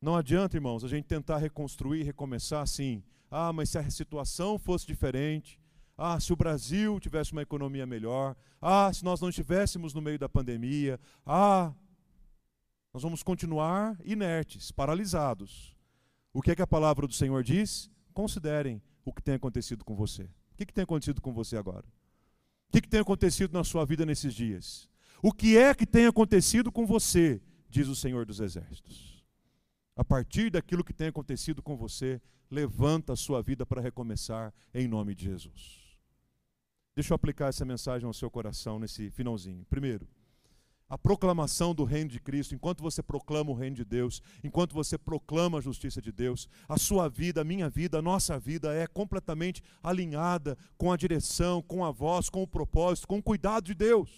Não 0.01 0.15
adianta, 0.15 0.57
irmãos, 0.57 0.83
a 0.83 0.87
gente 0.87 1.05
tentar 1.05 1.37
reconstruir, 1.37 2.03
recomeçar 2.03 2.61
assim. 2.61 3.03
Ah, 3.29 3.51
mas 3.51 3.69
se 3.69 3.77
a 3.77 3.89
situação 3.89 4.59
fosse 4.59 4.85
diferente. 4.85 5.59
Ah, 5.97 6.19
se 6.19 6.33
o 6.33 6.35
Brasil 6.35 6.99
tivesse 6.99 7.31
uma 7.31 7.41
economia 7.41 7.85
melhor. 7.85 8.35
Ah, 8.61 8.91
se 8.93 9.03
nós 9.03 9.21
não 9.21 9.29
estivéssemos 9.29 9.93
no 9.93 10.01
meio 10.01 10.19
da 10.19 10.29
pandemia. 10.29 10.99
Ah, 11.25 11.73
nós 12.93 13.03
vamos 13.03 13.23
continuar 13.23 13.99
inertes, 14.05 14.71
paralisados. 14.71 15.75
O 16.33 16.41
que 16.41 16.51
é 16.51 16.55
que 16.55 16.61
a 16.61 16.67
palavra 16.67 17.07
do 17.07 17.13
Senhor 17.13 17.43
diz? 17.43 17.89
Considerem 18.13 18.81
o 19.03 19.13
que 19.13 19.21
tem 19.21 19.35
acontecido 19.35 19.83
com 19.83 19.95
você. 19.95 20.23
O 20.23 20.57
que, 20.57 20.65
que 20.65 20.73
tem 20.73 20.83
acontecido 20.83 21.21
com 21.21 21.33
você 21.33 21.57
agora? 21.57 21.85
O 22.69 22.71
que, 22.71 22.81
que 22.81 22.89
tem 22.89 22.99
acontecido 22.99 23.53
na 23.53 23.63
sua 23.63 23.85
vida 23.85 24.05
nesses 24.05 24.33
dias? 24.33 24.89
O 25.21 25.31
que 25.31 25.57
é 25.57 25.73
que 25.73 25.85
tem 25.85 26.05
acontecido 26.05 26.71
com 26.71 26.85
você? 26.85 27.41
Diz 27.69 27.87
o 27.87 27.95
Senhor 27.95 28.25
dos 28.25 28.39
Exércitos. 28.39 29.14
A 29.95 30.03
partir 30.03 30.49
daquilo 30.49 30.83
que 30.83 30.93
tem 30.93 31.07
acontecido 31.07 31.61
com 31.61 31.77
você, 31.77 32.21
levanta 32.51 33.13
a 33.13 33.15
sua 33.15 33.41
vida 33.41 33.65
para 33.65 33.81
recomeçar 33.81 34.53
em 34.73 34.87
nome 34.87 35.15
de 35.15 35.25
Jesus. 35.25 35.97
Deixa 36.95 37.13
eu 37.13 37.15
aplicar 37.15 37.47
essa 37.47 37.65
mensagem 37.65 38.05
ao 38.05 38.13
seu 38.13 38.29
coração 38.29 38.77
nesse 38.77 39.09
finalzinho. 39.09 39.65
Primeiro, 39.69 40.07
a 40.87 40.97
proclamação 40.97 41.73
do 41.73 41.83
reino 41.83 42.09
de 42.09 42.19
Cristo, 42.19 42.53
enquanto 42.53 42.83
você 42.83 43.01
proclama 43.01 43.51
o 43.51 43.55
reino 43.55 43.75
de 43.75 43.83
Deus, 43.83 44.21
enquanto 44.43 44.73
você 44.73 44.97
proclama 44.97 45.57
a 45.57 45.61
justiça 45.61 46.01
de 46.01 46.11
Deus, 46.11 46.47
a 46.69 46.77
sua 46.77 47.09
vida, 47.09 47.41
a 47.41 47.45
minha 47.45 47.69
vida, 47.69 47.97
a 47.97 48.01
nossa 48.01 48.37
vida 48.37 48.73
é 48.73 48.85
completamente 48.85 49.63
alinhada 49.81 50.57
com 50.77 50.91
a 50.91 50.97
direção, 50.97 51.61
com 51.61 51.83
a 51.83 51.91
voz, 51.91 52.29
com 52.29 52.43
o 52.43 52.47
propósito, 52.47 53.07
com 53.07 53.17
o 53.17 53.23
cuidado 53.23 53.65
de 53.65 53.73
Deus. 53.73 54.09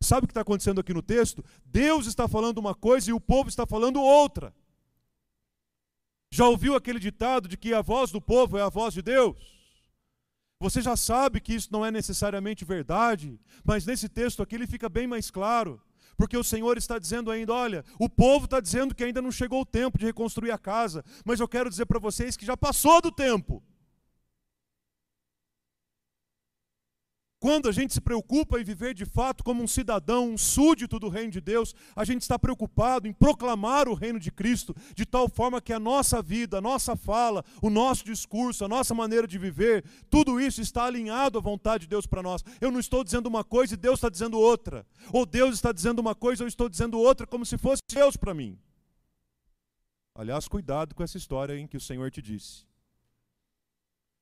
Sabe 0.00 0.24
o 0.24 0.28
que 0.28 0.32
está 0.32 0.40
acontecendo 0.40 0.80
aqui 0.80 0.94
no 0.94 1.02
texto? 1.02 1.44
Deus 1.64 2.06
está 2.06 2.26
falando 2.26 2.58
uma 2.58 2.74
coisa 2.74 3.10
e 3.10 3.12
o 3.12 3.20
povo 3.20 3.48
está 3.48 3.66
falando 3.66 4.00
outra. 4.00 4.52
Já 6.34 6.48
ouviu 6.48 6.74
aquele 6.74 6.98
ditado 6.98 7.46
de 7.46 7.58
que 7.58 7.74
a 7.74 7.82
voz 7.82 8.10
do 8.10 8.18
povo 8.18 8.56
é 8.56 8.62
a 8.62 8.70
voz 8.70 8.94
de 8.94 9.02
Deus? 9.02 9.36
Você 10.58 10.80
já 10.80 10.96
sabe 10.96 11.42
que 11.42 11.54
isso 11.54 11.68
não 11.70 11.84
é 11.84 11.90
necessariamente 11.90 12.64
verdade, 12.64 13.38
mas 13.62 13.84
nesse 13.84 14.08
texto 14.08 14.42
aqui 14.42 14.54
ele 14.54 14.66
fica 14.66 14.88
bem 14.88 15.06
mais 15.06 15.30
claro, 15.30 15.78
porque 16.16 16.34
o 16.34 16.42
Senhor 16.42 16.78
está 16.78 16.98
dizendo 16.98 17.30
ainda: 17.30 17.52
olha, 17.52 17.84
o 17.98 18.08
povo 18.08 18.46
está 18.46 18.60
dizendo 18.60 18.94
que 18.94 19.04
ainda 19.04 19.20
não 19.20 19.30
chegou 19.30 19.60
o 19.60 19.66
tempo 19.66 19.98
de 19.98 20.06
reconstruir 20.06 20.52
a 20.52 20.56
casa, 20.56 21.04
mas 21.22 21.38
eu 21.38 21.46
quero 21.46 21.68
dizer 21.68 21.84
para 21.84 21.98
vocês 21.98 22.34
que 22.34 22.46
já 22.46 22.56
passou 22.56 23.02
do 23.02 23.12
tempo. 23.12 23.62
Quando 27.42 27.68
a 27.68 27.72
gente 27.72 27.92
se 27.92 28.00
preocupa 28.00 28.60
em 28.60 28.62
viver 28.62 28.94
de 28.94 29.04
fato 29.04 29.42
como 29.42 29.64
um 29.64 29.66
cidadão, 29.66 30.30
um 30.30 30.38
súdito 30.38 30.96
do 31.00 31.08
reino 31.08 31.32
de 31.32 31.40
Deus, 31.40 31.74
a 31.96 32.04
gente 32.04 32.22
está 32.22 32.38
preocupado 32.38 33.08
em 33.08 33.12
proclamar 33.12 33.88
o 33.88 33.94
reino 33.94 34.20
de 34.20 34.30
Cristo 34.30 34.72
de 34.94 35.04
tal 35.04 35.28
forma 35.28 35.60
que 35.60 35.72
a 35.72 35.80
nossa 35.80 36.22
vida, 36.22 36.58
a 36.58 36.60
nossa 36.60 36.94
fala, 36.94 37.44
o 37.60 37.68
nosso 37.68 38.04
discurso, 38.04 38.64
a 38.64 38.68
nossa 38.68 38.94
maneira 38.94 39.26
de 39.26 39.38
viver, 39.38 39.84
tudo 40.08 40.40
isso 40.40 40.60
está 40.60 40.84
alinhado 40.84 41.36
à 41.36 41.40
vontade 41.40 41.82
de 41.82 41.88
Deus 41.88 42.06
para 42.06 42.22
nós. 42.22 42.44
Eu 42.60 42.70
não 42.70 42.78
estou 42.78 43.02
dizendo 43.02 43.26
uma 43.26 43.42
coisa 43.42 43.74
e 43.74 43.76
Deus 43.76 43.98
está 43.98 44.08
dizendo 44.08 44.38
outra. 44.38 44.86
Ou 45.12 45.26
Deus 45.26 45.56
está 45.56 45.72
dizendo 45.72 45.98
uma 45.98 46.14
coisa 46.14 46.44
eu 46.44 46.48
estou 46.48 46.68
dizendo 46.68 46.96
outra, 46.96 47.26
como 47.26 47.44
se 47.44 47.58
fosse 47.58 47.82
Deus 47.92 48.16
para 48.16 48.32
mim. 48.32 48.56
Aliás, 50.14 50.46
cuidado 50.46 50.94
com 50.94 51.02
essa 51.02 51.18
história 51.18 51.58
em 51.58 51.66
que 51.66 51.76
o 51.76 51.80
Senhor 51.80 52.08
te 52.08 52.22
disse. 52.22 52.70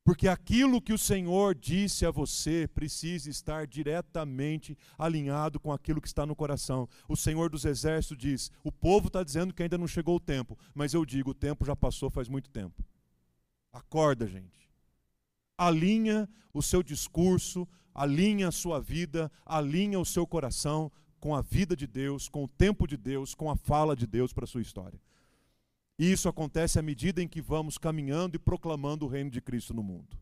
Porque 0.04 0.26
aquilo 0.28 0.80
que 0.80 0.92
o 0.92 0.98
Senhor 0.98 1.54
disse 1.54 2.06
a 2.06 2.10
você 2.10 2.68
precisa 2.74 3.28
estar 3.28 3.66
diretamente 3.66 4.76
alinhado 4.98 5.60
com 5.60 5.72
aquilo 5.72 6.00
que 6.00 6.08
está 6.08 6.24
no 6.24 6.34
coração. 6.34 6.88
O 7.08 7.16
Senhor 7.16 7.50
dos 7.50 7.64
Exércitos 7.64 8.16
diz: 8.16 8.50
o 8.64 8.72
povo 8.72 9.08
está 9.08 9.22
dizendo 9.22 9.52
que 9.52 9.62
ainda 9.62 9.76
não 9.76 9.86
chegou 9.86 10.16
o 10.16 10.20
tempo, 10.20 10.58
mas 10.74 10.94
eu 10.94 11.04
digo: 11.04 11.30
o 11.30 11.34
tempo 11.34 11.64
já 11.64 11.76
passou 11.76 12.08
faz 12.08 12.28
muito 12.28 12.48
tempo. 12.50 12.82
Acorda, 13.72 14.26
gente. 14.26 14.70
Alinha 15.56 16.28
o 16.52 16.62
seu 16.62 16.82
discurso, 16.82 17.68
alinha 17.94 18.48
a 18.48 18.52
sua 18.52 18.80
vida, 18.80 19.30
alinha 19.44 20.00
o 20.00 20.04
seu 20.04 20.26
coração 20.26 20.90
com 21.20 21.36
a 21.36 21.42
vida 21.42 21.76
de 21.76 21.86
Deus, 21.86 22.28
com 22.28 22.44
o 22.44 22.48
tempo 22.48 22.86
de 22.86 22.96
Deus, 22.96 23.34
com 23.34 23.50
a 23.50 23.56
fala 23.56 23.94
de 23.94 24.06
Deus 24.06 24.32
para 24.32 24.44
a 24.44 24.48
sua 24.48 24.62
história. 24.62 24.98
E 26.00 26.10
isso 26.10 26.30
acontece 26.30 26.78
à 26.78 26.82
medida 26.82 27.22
em 27.22 27.28
que 27.28 27.42
vamos 27.42 27.76
caminhando 27.76 28.34
e 28.34 28.38
proclamando 28.38 29.04
o 29.04 29.08
reino 29.08 29.28
de 29.28 29.38
Cristo 29.38 29.74
no 29.74 29.82
mundo. 29.82 30.16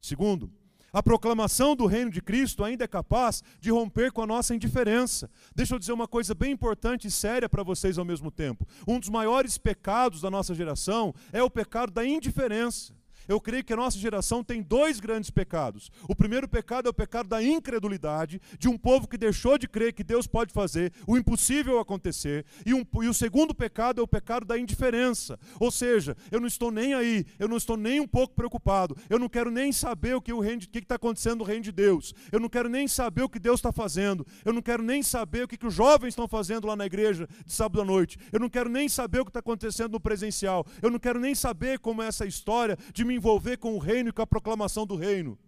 Segundo, 0.00 0.48
a 0.92 1.02
proclamação 1.02 1.74
do 1.74 1.86
reino 1.86 2.08
de 2.08 2.22
Cristo 2.22 2.62
ainda 2.62 2.84
é 2.84 2.86
capaz 2.86 3.42
de 3.58 3.68
romper 3.68 4.12
com 4.12 4.22
a 4.22 4.26
nossa 4.28 4.54
indiferença. 4.54 5.28
Deixa 5.56 5.74
eu 5.74 5.78
dizer 5.80 5.92
uma 5.92 6.06
coisa 6.06 6.36
bem 6.36 6.52
importante 6.52 7.08
e 7.08 7.10
séria 7.10 7.48
para 7.48 7.64
vocês 7.64 7.98
ao 7.98 8.04
mesmo 8.04 8.30
tempo. 8.30 8.64
Um 8.86 9.00
dos 9.00 9.08
maiores 9.08 9.58
pecados 9.58 10.20
da 10.20 10.30
nossa 10.30 10.54
geração 10.54 11.12
é 11.32 11.42
o 11.42 11.50
pecado 11.50 11.90
da 11.90 12.06
indiferença. 12.06 12.94
Eu 13.28 13.40
creio 13.40 13.64
que 13.64 13.72
a 13.72 13.76
nossa 13.76 13.98
geração 13.98 14.42
tem 14.42 14.62
dois 14.62 15.00
grandes 15.00 15.30
pecados. 15.30 15.90
O 16.08 16.14
primeiro 16.14 16.48
pecado 16.48 16.86
é 16.86 16.90
o 16.90 16.94
pecado 16.94 17.28
da 17.28 17.42
incredulidade, 17.42 18.40
de 18.58 18.68
um 18.68 18.76
povo 18.76 19.08
que 19.08 19.16
deixou 19.16 19.56
de 19.58 19.68
crer 19.68 19.92
que 19.92 20.04
Deus 20.04 20.26
pode 20.26 20.52
fazer 20.52 20.92
o 21.06 21.16
impossível 21.16 21.78
acontecer. 21.78 22.44
E, 22.64 22.74
um, 22.74 22.84
e 23.02 23.08
o 23.08 23.14
segundo 23.14 23.54
pecado 23.54 24.00
é 24.00 24.04
o 24.04 24.08
pecado 24.08 24.44
da 24.46 24.58
indiferença. 24.58 25.38
Ou 25.58 25.70
seja, 25.70 26.16
eu 26.30 26.40
não 26.40 26.46
estou 26.46 26.70
nem 26.70 26.94
aí, 26.94 27.24
eu 27.38 27.48
não 27.48 27.56
estou 27.56 27.76
nem 27.76 28.00
um 28.00 28.06
pouco 28.06 28.34
preocupado, 28.34 28.96
eu 29.08 29.18
não 29.18 29.28
quero 29.28 29.50
nem 29.50 29.72
saber 29.72 30.14
o 30.14 30.20
que 30.20 30.32
está 30.74 30.96
acontecendo 30.96 31.38
no 31.38 31.44
reino 31.44 31.62
de 31.62 31.72
Deus, 31.72 32.14
eu 32.30 32.40
não 32.40 32.48
quero 32.48 32.68
nem 32.68 32.86
saber 32.88 33.22
o 33.22 33.28
que 33.28 33.38
Deus 33.38 33.58
está 33.58 33.72
fazendo, 33.72 34.26
eu 34.44 34.52
não 34.52 34.62
quero 34.62 34.82
nem 34.82 35.02
saber 35.02 35.44
o 35.44 35.48
que, 35.48 35.56
que 35.56 35.66
os 35.66 35.74
jovens 35.74 36.10
estão 36.10 36.28
fazendo 36.28 36.66
lá 36.66 36.76
na 36.76 36.86
igreja 36.86 37.28
de 37.44 37.52
sábado 37.52 37.80
à 37.80 37.84
noite, 37.84 38.18
eu 38.32 38.40
não 38.40 38.48
quero 38.48 38.68
nem 38.68 38.88
saber 38.88 39.20
o 39.20 39.24
que 39.24 39.30
está 39.30 39.40
acontecendo 39.40 39.92
no 39.92 40.00
presencial, 40.00 40.66
eu 40.80 40.90
não 40.90 40.98
quero 40.98 41.20
nem 41.20 41.34
saber 41.34 41.78
como 41.78 42.02
é 42.02 42.06
essa 42.06 42.26
história 42.26 42.76
de 42.92 43.04
me 43.12 43.16
envolver 43.16 43.58
com 43.58 43.74
o 43.74 43.78
reino 43.78 44.08
e 44.08 44.12
com 44.12 44.22
a 44.22 44.26
proclamação 44.26 44.86
do 44.86 44.96
reino. 44.96 45.38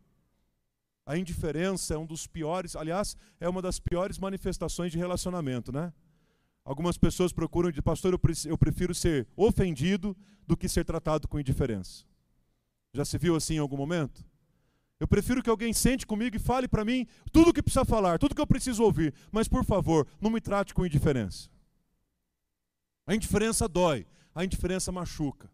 A 1.07 1.16
indiferença 1.16 1.94
é 1.94 1.98
um 1.98 2.07
dos 2.07 2.27
piores, 2.27 2.77
aliás, 2.77 3.16
é 3.40 3.48
uma 3.48 3.62
das 3.62 3.79
piores 3.79 4.18
manifestações 4.18 4.92
de 4.92 4.98
relacionamento, 4.98 5.72
né? 5.72 5.92
Algumas 6.64 6.96
pessoas 6.96 7.33
procuram 7.33 7.70
de 7.70 7.83
pastor, 7.83 8.18
eu 8.46 8.59
prefiro 8.59 8.94
ser 8.94 9.27
ofendido 9.37 10.16
do 10.46 10.57
que 10.57 10.68
ser 10.68 10.85
tratado 10.85 11.29
com 11.29 11.40
indiferença. 11.40 12.05
Já 12.92 13.05
se 13.05 13.18
viu 13.18 13.35
assim 13.35 13.55
em 13.55 13.59
algum 13.59 13.77
momento? 13.77 14.24
Eu 15.00 15.09
prefiro 15.09 15.42
que 15.42 15.50
alguém 15.50 15.72
sente 15.72 16.07
comigo 16.07 16.37
e 16.37 16.38
fale 16.38 16.68
para 16.68 16.85
mim 16.85 17.07
tudo 17.33 17.50
o 17.50 17.53
que 17.53 17.62
precisa 17.62 17.85
falar, 17.85 18.18
tudo 18.18 18.35
que 18.35 18.40
eu 18.40 18.46
preciso 18.46 18.83
ouvir, 18.83 19.12
mas 19.31 19.48
por 19.48 19.64
favor, 19.64 20.07
não 20.20 20.31
me 20.31 20.40
trate 20.40 20.72
com 20.72 20.87
indiferença. 20.87 21.50
A 23.07 23.14
indiferença 23.14 23.68
dói, 23.68 24.07
a 24.35 24.44
indiferença 24.44 24.90
machuca. 24.90 25.53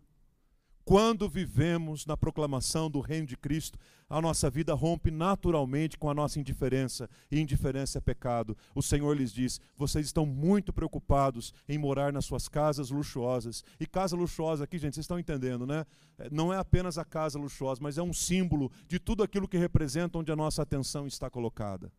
Quando 0.85 1.29
vivemos 1.29 2.07
na 2.07 2.17
proclamação 2.17 2.91
do 2.91 3.01
reino 3.01 3.27
de 3.27 3.37
Cristo, 3.37 3.79
a 4.09 4.21
nossa 4.21 4.51
vida 4.51 4.75
rompe 4.75 5.11
naturalmente 5.11 5.97
com 5.97 6.11
a 6.11 6.15
nossa 6.15 6.41
indiferença, 6.41 7.09
e 7.31 7.39
indiferença 7.39 7.99
é 7.99 8.01
pecado. 8.01 8.57
O 8.75 8.83
Senhor 8.83 9.17
lhes 9.17 9.33
diz: 9.33 9.61
vocês 9.77 10.07
estão 10.07 10.27
muito 10.27 10.73
preocupados 10.73 11.55
em 11.69 11.79
morar 11.79 12.13
nas 12.13 12.25
suas 12.25 12.49
casas 12.49 12.91
luxuosas. 12.91 13.63
E 13.79 13.87
casa 13.87 14.17
luxuosa 14.17 14.65
aqui, 14.65 14.79
gente, 14.79 14.95
vocês 14.95 15.05
estão 15.05 15.19
entendendo, 15.19 15.65
né? 15.65 15.87
É, 16.19 16.29
não 16.31 16.53
é 16.53 16.59
apenas 16.59 16.99
a 16.99 17.05
casa 17.05 17.39
luxuosa, 17.39 17.81
mas 17.81 17.97
é 17.97 18.03
um 18.03 18.13
símbolo 18.13 18.73
de 18.89 18.99
tudo 18.99 19.23
aquilo 19.23 19.47
que 19.47 19.57
representa 19.57 20.19
onde 20.19 20.33
a 20.33 20.37
nossa 20.37 20.63
atenção 20.63 21.07
está 21.07 21.31
colocada. 21.31 21.93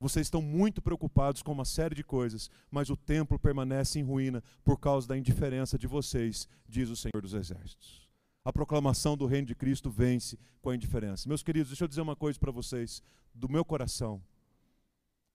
Vocês 0.00 0.28
estão 0.28 0.40
muito 0.40 0.80
preocupados 0.80 1.42
com 1.42 1.52
uma 1.52 1.66
série 1.66 1.94
de 1.94 2.02
coisas, 2.02 2.50
mas 2.70 2.88
o 2.88 2.96
templo 2.96 3.38
permanece 3.38 3.98
em 3.98 4.02
ruína 4.02 4.42
por 4.64 4.80
causa 4.80 5.06
da 5.06 5.16
indiferença 5.16 5.78
de 5.78 5.86
vocês, 5.86 6.48
diz 6.66 6.88
o 6.88 6.96
Senhor 6.96 7.20
dos 7.20 7.34
Exércitos. 7.34 8.08
A 8.42 8.50
proclamação 8.50 9.14
do 9.14 9.26
reino 9.26 9.46
de 9.46 9.54
Cristo 9.54 9.90
vence 9.90 10.38
com 10.62 10.70
a 10.70 10.74
indiferença. 10.74 11.28
Meus 11.28 11.42
queridos, 11.42 11.68
deixa 11.68 11.84
eu 11.84 11.88
dizer 11.88 12.00
uma 12.00 12.16
coisa 12.16 12.40
para 12.40 12.50
vocês, 12.50 13.02
do 13.34 13.46
meu 13.46 13.62
coração. 13.62 14.22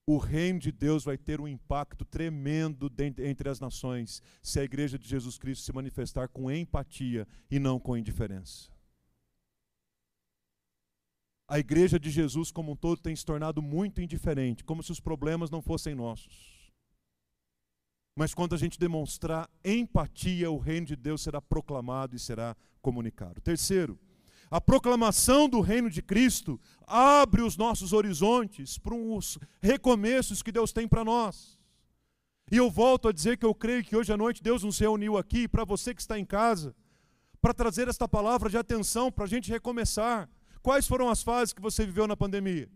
O 0.07 0.17
reino 0.17 0.59
de 0.59 0.71
Deus 0.71 1.03
vai 1.03 1.17
ter 1.17 1.39
um 1.39 1.47
impacto 1.47 2.03
tremendo 2.03 2.91
entre 3.19 3.49
as 3.49 3.59
nações 3.59 4.21
se 4.41 4.59
a 4.59 4.63
igreja 4.63 4.97
de 4.97 5.07
Jesus 5.07 5.37
Cristo 5.37 5.63
se 5.63 5.73
manifestar 5.73 6.27
com 6.27 6.49
empatia 6.49 7.27
e 7.51 7.59
não 7.59 7.79
com 7.79 7.95
indiferença. 7.95 8.74
A 11.47 11.59
igreja 11.59 11.99
de 11.99 12.09
Jesus, 12.09 12.51
como 12.51 12.71
um 12.71 12.75
todo, 12.75 13.01
tem 13.01 13.15
se 13.15 13.23
tornado 13.23 13.61
muito 13.61 14.01
indiferente, 14.01 14.63
como 14.63 14.81
se 14.81 14.91
os 14.91 14.99
problemas 14.99 15.51
não 15.51 15.61
fossem 15.61 15.93
nossos. 15.93 16.71
Mas 18.17 18.33
quando 18.33 18.55
a 18.55 18.57
gente 18.57 18.79
demonstrar 18.79 19.49
empatia, 19.63 20.49
o 20.49 20.57
reino 20.57 20.87
de 20.87 20.95
Deus 20.95 21.21
será 21.21 21.41
proclamado 21.41 22.15
e 22.15 22.19
será 22.19 22.55
comunicado. 22.81 23.41
Terceiro, 23.41 23.99
a 24.49 24.61
proclamação 24.61 25.49
do 25.49 25.59
reino 25.59 25.89
de 25.89 26.01
Cristo 26.01 26.59
abre 26.87 27.41
os 27.41 27.57
nossos 27.57 27.93
horizontes 27.93 28.77
para 28.77 28.95
os 28.95 29.37
recomeços 29.61 30.41
que 30.41 30.51
Deus 30.51 30.71
tem 30.71 30.87
para 30.87 31.03
nós. 31.03 31.59
E 32.51 32.57
eu 32.57 32.69
volto 32.71 33.07
a 33.07 33.11
dizer 33.11 33.37
que 33.37 33.45
eu 33.45 33.53
creio 33.53 33.83
que 33.83 33.95
hoje 33.95 34.13
à 34.13 34.17
noite 34.17 34.41
Deus 34.41 34.63
nos 34.63 34.79
reuniu 34.79 35.17
aqui, 35.17 35.47
para 35.47 35.65
você 35.65 35.93
que 35.93 36.01
está 36.01 36.17
em 36.17 36.25
casa, 36.25 36.75
para 37.41 37.53
trazer 37.53 37.87
esta 37.87 38.07
palavra 38.07 38.49
de 38.49 38.57
atenção, 38.57 39.11
para 39.11 39.25
a 39.25 39.27
gente 39.27 39.51
recomeçar. 39.51 40.29
Quais 40.65 40.87
foram 40.87 41.11
as 41.11 41.21
fases 41.21 41.53
que 41.53 41.61
você 41.61 41.85
viveu 41.85 42.07
na 42.07 42.17
pandemia? 42.17 42.67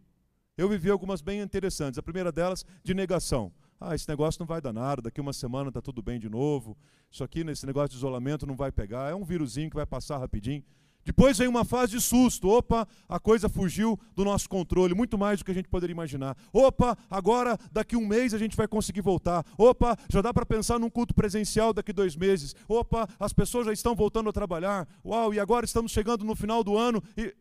Eu 0.56 0.70
vivi 0.70 0.92
algumas 0.92 1.22
bem 1.24 1.42
interessantes. 1.42 1.98
A 1.98 2.04
primeira 2.04 2.32
delas, 2.32 2.64
de 2.84 2.94
negação. 2.94 3.52
Ah, 3.82 3.96
esse 3.96 4.08
negócio 4.08 4.40
não 4.40 4.46
vai 4.46 4.62
dar 4.62 4.72
nada, 4.72 5.02
daqui 5.02 5.20
uma 5.20 5.34
semana 5.34 5.70
está 5.70 5.82
tudo 5.82 6.00
bem 6.00 6.20
de 6.20 6.30
novo. 6.30 6.78
Isso 7.10 7.24
aqui, 7.24 7.44
nesse 7.44 7.66
negócio 7.66 7.90
de 7.90 7.96
isolamento, 7.96 8.46
não 8.46 8.56
vai 8.56 8.72
pegar. 8.72 9.10
É 9.10 9.16
um 9.16 9.24
vírusinho 9.24 9.72
que 9.72 9.76
vai 9.76 9.88
passar 9.88 10.20
rapidinho. 10.20 10.64
Depois 11.04 11.40
vem 11.40 11.48
uma 11.48 11.66
fase 11.66 11.94
de 11.94 12.00
susto. 12.00 12.48
Opa, 12.50 12.88
a 13.08 13.20
coisa 13.20 13.50
fugiu 13.50 14.00
do 14.16 14.24
nosso 14.24 14.48
controle, 14.48 14.94
muito 14.94 15.18
mais 15.18 15.40
do 15.40 15.46
que 15.46 15.50
a 15.50 15.56
gente 15.56 15.68
poderia 15.68 15.92
imaginar. 15.92 16.38
Opa, 16.54 16.96
agora 17.10 17.58
daqui 17.72 17.96
um 17.96 18.06
mês 18.06 18.36
a 18.36 18.38
gente 18.38 18.56
vai 18.56 18.68
conseguir 18.68 19.02
voltar. 19.02 19.44
Opa, 19.58 19.98
já 20.08 20.22
dá 20.22 20.32
para 20.32 20.46
pensar 20.46 20.78
num 20.78 20.92
culto 20.92 21.16
presencial 21.16 21.74
daqui 21.74 21.92
dois 21.92 22.16
meses. 22.16 22.54
Opa, 22.68 23.08
as 23.20 23.34
pessoas 23.34 23.66
já 23.66 23.74
estão 23.74 23.96
voltando 23.96 24.30
a 24.30 24.32
trabalhar. 24.32 24.88
Uau, 25.04 25.34
e 25.34 25.40
agora 25.40 25.66
estamos 25.66 25.92
chegando 25.92 26.24
no 26.24 26.36
final 26.36 26.64
do 26.64 26.78
ano. 26.78 27.02
E 27.18 27.34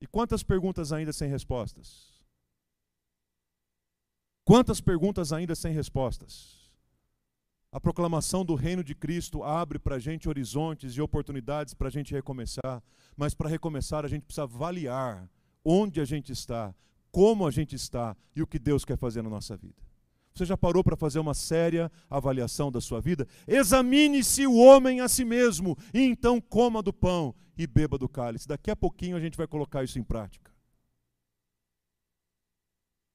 e 0.00 0.06
quantas 0.06 0.42
perguntas 0.42 0.92
ainda 0.92 1.12
sem 1.12 1.28
respostas? 1.28 2.10
Quantas 4.44 4.80
perguntas 4.80 5.32
ainda 5.32 5.54
sem 5.54 5.72
respostas? 5.72 6.70
A 7.72 7.78
proclamação 7.78 8.44
do 8.44 8.54
reino 8.54 8.82
de 8.82 8.94
Cristo 8.94 9.44
abre 9.44 9.78
para 9.78 9.96
a 9.96 9.98
gente 9.98 10.28
horizontes 10.28 10.94
e 10.94 11.00
oportunidades 11.00 11.72
para 11.72 11.86
a 11.88 11.90
gente 11.90 12.12
recomeçar, 12.12 12.82
mas 13.16 13.32
para 13.32 13.48
recomeçar 13.48 14.04
a 14.04 14.08
gente 14.08 14.24
precisa 14.24 14.42
avaliar 14.42 15.30
onde 15.64 16.00
a 16.00 16.04
gente 16.04 16.32
está, 16.32 16.74
como 17.12 17.46
a 17.46 17.50
gente 17.50 17.76
está 17.76 18.16
e 18.34 18.42
o 18.42 18.46
que 18.46 18.58
Deus 18.58 18.84
quer 18.84 18.96
fazer 18.96 19.22
na 19.22 19.30
nossa 19.30 19.56
vida. 19.56 19.89
Você 20.34 20.44
já 20.44 20.56
parou 20.56 20.82
para 20.82 20.96
fazer 20.96 21.18
uma 21.18 21.34
séria 21.34 21.90
avaliação 22.08 22.70
da 22.70 22.80
sua 22.80 23.00
vida? 23.00 23.26
Examine-se 23.46 24.46
o 24.46 24.56
homem 24.56 25.00
a 25.00 25.08
si 25.08 25.24
mesmo, 25.24 25.76
e 25.92 26.00
então 26.00 26.40
coma 26.40 26.82
do 26.82 26.92
pão 26.92 27.34
e 27.56 27.66
beba 27.66 27.98
do 27.98 28.08
cálice. 28.08 28.48
Daqui 28.48 28.70
a 28.70 28.76
pouquinho 28.76 29.16
a 29.16 29.20
gente 29.20 29.36
vai 29.36 29.46
colocar 29.46 29.84
isso 29.84 29.98
em 29.98 30.02
prática. 30.02 30.50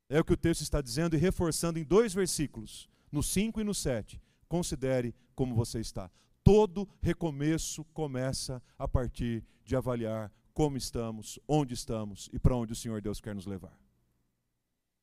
É 0.07 0.19
o 0.19 0.23
que 0.23 0.33
o 0.33 0.37
texto 0.37 0.61
está 0.61 0.81
dizendo 0.81 1.15
e 1.15 1.19
reforçando 1.19 1.79
em 1.79 1.83
dois 1.83 2.13
versículos, 2.13 2.87
no 3.11 3.23
5 3.23 3.61
e 3.61 3.63
no 3.63 3.73
7. 3.73 4.21
Considere 4.47 5.15
como 5.33 5.55
você 5.55 5.79
está. 5.79 6.11
Todo 6.43 6.87
recomeço 7.01 7.83
começa 7.85 8.61
a 8.77 8.87
partir 8.87 9.43
de 9.63 9.75
avaliar 9.75 10.31
como 10.53 10.77
estamos, 10.77 11.39
onde 11.47 11.73
estamos 11.73 12.29
e 12.31 12.37
para 12.37 12.55
onde 12.55 12.71
o 12.71 12.75
Senhor 12.75 13.01
Deus 13.01 13.19
quer 13.19 13.33
nos 13.33 13.47
levar. 13.47 13.77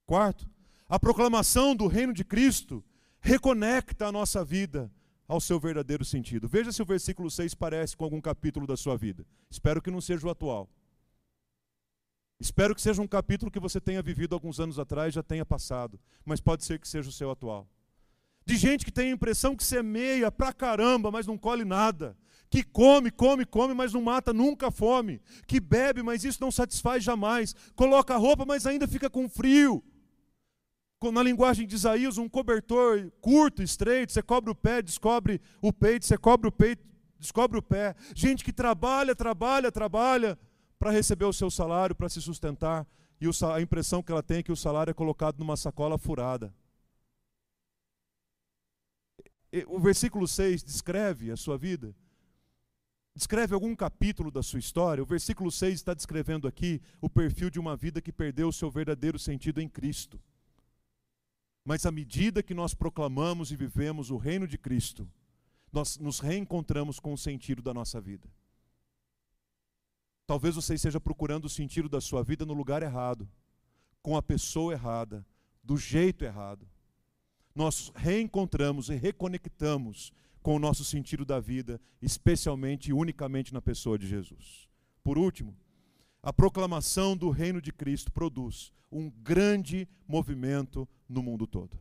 Quarto, 0.06 0.48
a 0.88 0.98
proclamação 0.98 1.74
do 1.74 1.86
reino 1.86 2.12
de 2.12 2.24
Cristo 2.24 2.84
reconecta 3.20 4.06
a 4.06 4.12
nossa 4.12 4.44
vida 4.44 4.90
ao 5.26 5.40
seu 5.40 5.58
verdadeiro 5.58 6.04
sentido. 6.04 6.48
Veja 6.48 6.72
se 6.72 6.82
o 6.82 6.86
versículo 6.86 7.30
6 7.30 7.54
parece 7.54 7.96
com 7.96 8.04
algum 8.04 8.20
capítulo 8.20 8.66
da 8.66 8.76
sua 8.76 8.96
vida. 8.96 9.24
Espero 9.50 9.80
que 9.80 9.90
não 9.90 10.00
seja 10.00 10.26
o 10.26 10.30
atual. 10.30 10.68
Espero 12.38 12.74
que 12.74 12.82
seja 12.82 13.00
um 13.00 13.06
capítulo 13.06 13.50
que 13.50 13.60
você 13.60 13.80
tenha 13.80 14.02
vivido 14.02 14.34
alguns 14.34 14.58
anos 14.58 14.78
atrás, 14.78 15.14
já 15.14 15.22
tenha 15.22 15.46
passado, 15.46 15.98
mas 16.24 16.40
pode 16.40 16.64
ser 16.64 16.80
que 16.80 16.88
seja 16.88 17.08
o 17.08 17.12
seu 17.12 17.30
atual. 17.30 17.68
De 18.44 18.56
gente 18.56 18.84
que 18.84 18.90
tem 18.90 19.10
a 19.10 19.14
impressão 19.14 19.54
que 19.54 19.62
semeia 19.62 20.30
pra 20.30 20.52
caramba, 20.52 21.10
mas 21.10 21.26
não 21.26 21.38
colhe 21.38 21.64
nada. 21.64 22.16
Que 22.50 22.62
come, 22.62 23.10
come, 23.10 23.46
come, 23.46 23.72
mas 23.72 23.92
não 23.92 24.02
mata 24.02 24.32
nunca 24.32 24.68
a 24.68 24.70
fome. 24.70 25.22
Que 25.46 25.60
bebe, 25.60 26.02
mas 26.02 26.24
isso 26.24 26.42
não 26.42 26.50
satisfaz 26.50 27.02
jamais. 27.02 27.54
Coloca 27.74 28.16
roupa, 28.16 28.44
mas 28.44 28.66
ainda 28.66 28.86
fica 28.86 29.08
com 29.08 29.28
frio. 29.28 29.82
Na 31.10 31.22
linguagem 31.22 31.66
de 31.66 31.74
Isaías, 31.74 32.18
um 32.18 32.28
cobertor 32.28 33.10
curto, 33.20 33.62
estreito, 33.62 34.12
você 34.12 34.22
cobre 34.22 34.50
o 34.50 34.54
pé, 34.54 34.80
descobre 34.80 35.40
o 35.60 35.72
peito, 35.72 36.06
você 36.06 36.16
cobre 36.16 36.48
o 36.48 36.52
peito, 36.52 36.84
descobre 37.18 37.58
o 37.58 37.62
pé. 37.62 37.96
Gente 38.14 38.44
que 38.44 38.52
trabalha, 38.52 39.14
trabalha, 39.16 39.72
trabalha, 39.72 40.38
para 40.78 40.90
receber 40.90 41.24
o 41.24 41.32
seu 41.32 41.50
salário, 41.50 41.94
para 41.94 42.08
se 42.08 42.20
sustentar, 42.20 42.86
e 43.20 43.26
a 43.26 43.60
impressão 43.60 44.02
que 44.02 44.10
ela 44.10 44.22
tem 44.22 44.38
é 44.38 44.42
que 44.42 44.50
o 44.50 44.56
salário 44.56 44.90
é 44.90 44.94
colocado 44.94 45.38
numa 45.38 45.56
sacola 45.56 45.96
furada. 45.96 46.52
O 49.68 49.78
versículo 49.78 50.26
6 50.26 50.64
descreve 50.64 51.30
a 51.30 51.36
sua 51.36 51.56
vida, 51.56 51.94
descreve 53.14 53.54
algum 53.54 53.76
capítulo 53.76 54.30
da 54.30 54.42
sua 54.42 54.58
história. 54.58 55.02
O 55.02 55.06
versículo 55.06 55.52
6 55.52 55.74
está 55.74 55.94
descrevendo 55.94 56.48
aqui 56.48 56.80
o 57.00 57.08
perfil 57.08 57.48
de 57.48 57.60
uma 57.60 57.76
vida 57.76 58.00
que 58.00 58.10
perdeu 58.10 58.48
o 58.48 58.52
seu 58.52 58.70
verdadeiro 58.70 59.18
sentido 59.18 59.60
em 59.60 59.68
Cristo. 59.68 60.18
Mas 61.64 61.86
à 61.86 61.90
medida 61.90 62.42
que 62.42 62.54
nós 62.54 62.74
proclamamos 62.74 63.52
e 63.52 63.56
vivemos 63.56 64.10
o 64.10 64.16
reino 64.16 64.46
de 64.46 64.58
Cristo, 64.58 65.08
nós 65.72 65.96
nos 65.98 66.20
reencontramos 66.20 66.98
com 66.98 67.12
o 67.12 67.18
sentido 67.18 67.62
da 67.62 67.72
nossa 67.72 68.00
vida. 68.00 68.28
Talvez 70.26 70.54
você 70.54 70.74
esteja 70.74 71.00
procurando 71.00 71.46
o 71.46 71.50
sentido 71.50 71.88
da 71.88 72.00
sua 72.00 72.22
vida 72.22 72.44
no 72.44 72.52
lugar 72.52 72.82
errado, 72.82 73.28
com 74.02 74.16
a 74.16 74.22
pessoa 74.22 74.72
errada, 74.72 75.24
do 75.62 75.76
jeito 75.76 76.24
errado. 76.24 76.68
Nós 77.54 77.92
reencontramos 77.94 78.88
e 78.88 78.94
reconectamos 78.94 80.12
com 80.42 80.56
o 80.56 80.58
nosso 80.58 80.84
sentido 80.84 81.24
da 81.24 81.38
vida, 81.38 81.80
especialmente 82.00 82.90
e 82.90 82.92
unicamente 82.92 83.52
na 83.52 83.62
pessoa 83.62 83.98
de 83.98 84.06
Jesus. 84.06 84.68
Por 85.04 85.16
último, 85.16 85.56
a 86.22 86.32
proclamação 86.32 87.16
do 87.16 87.30
reino 87.30 87.60
de 87.60 87.72
Cristo 87.72 88.12
produz 88.12 88.72
um 88.90 89.10
grande 89.10 89.88
movimento 90.06 90.88
no 91.08 91.22
mundo 91.22 91.46
todo. 91.46 91.76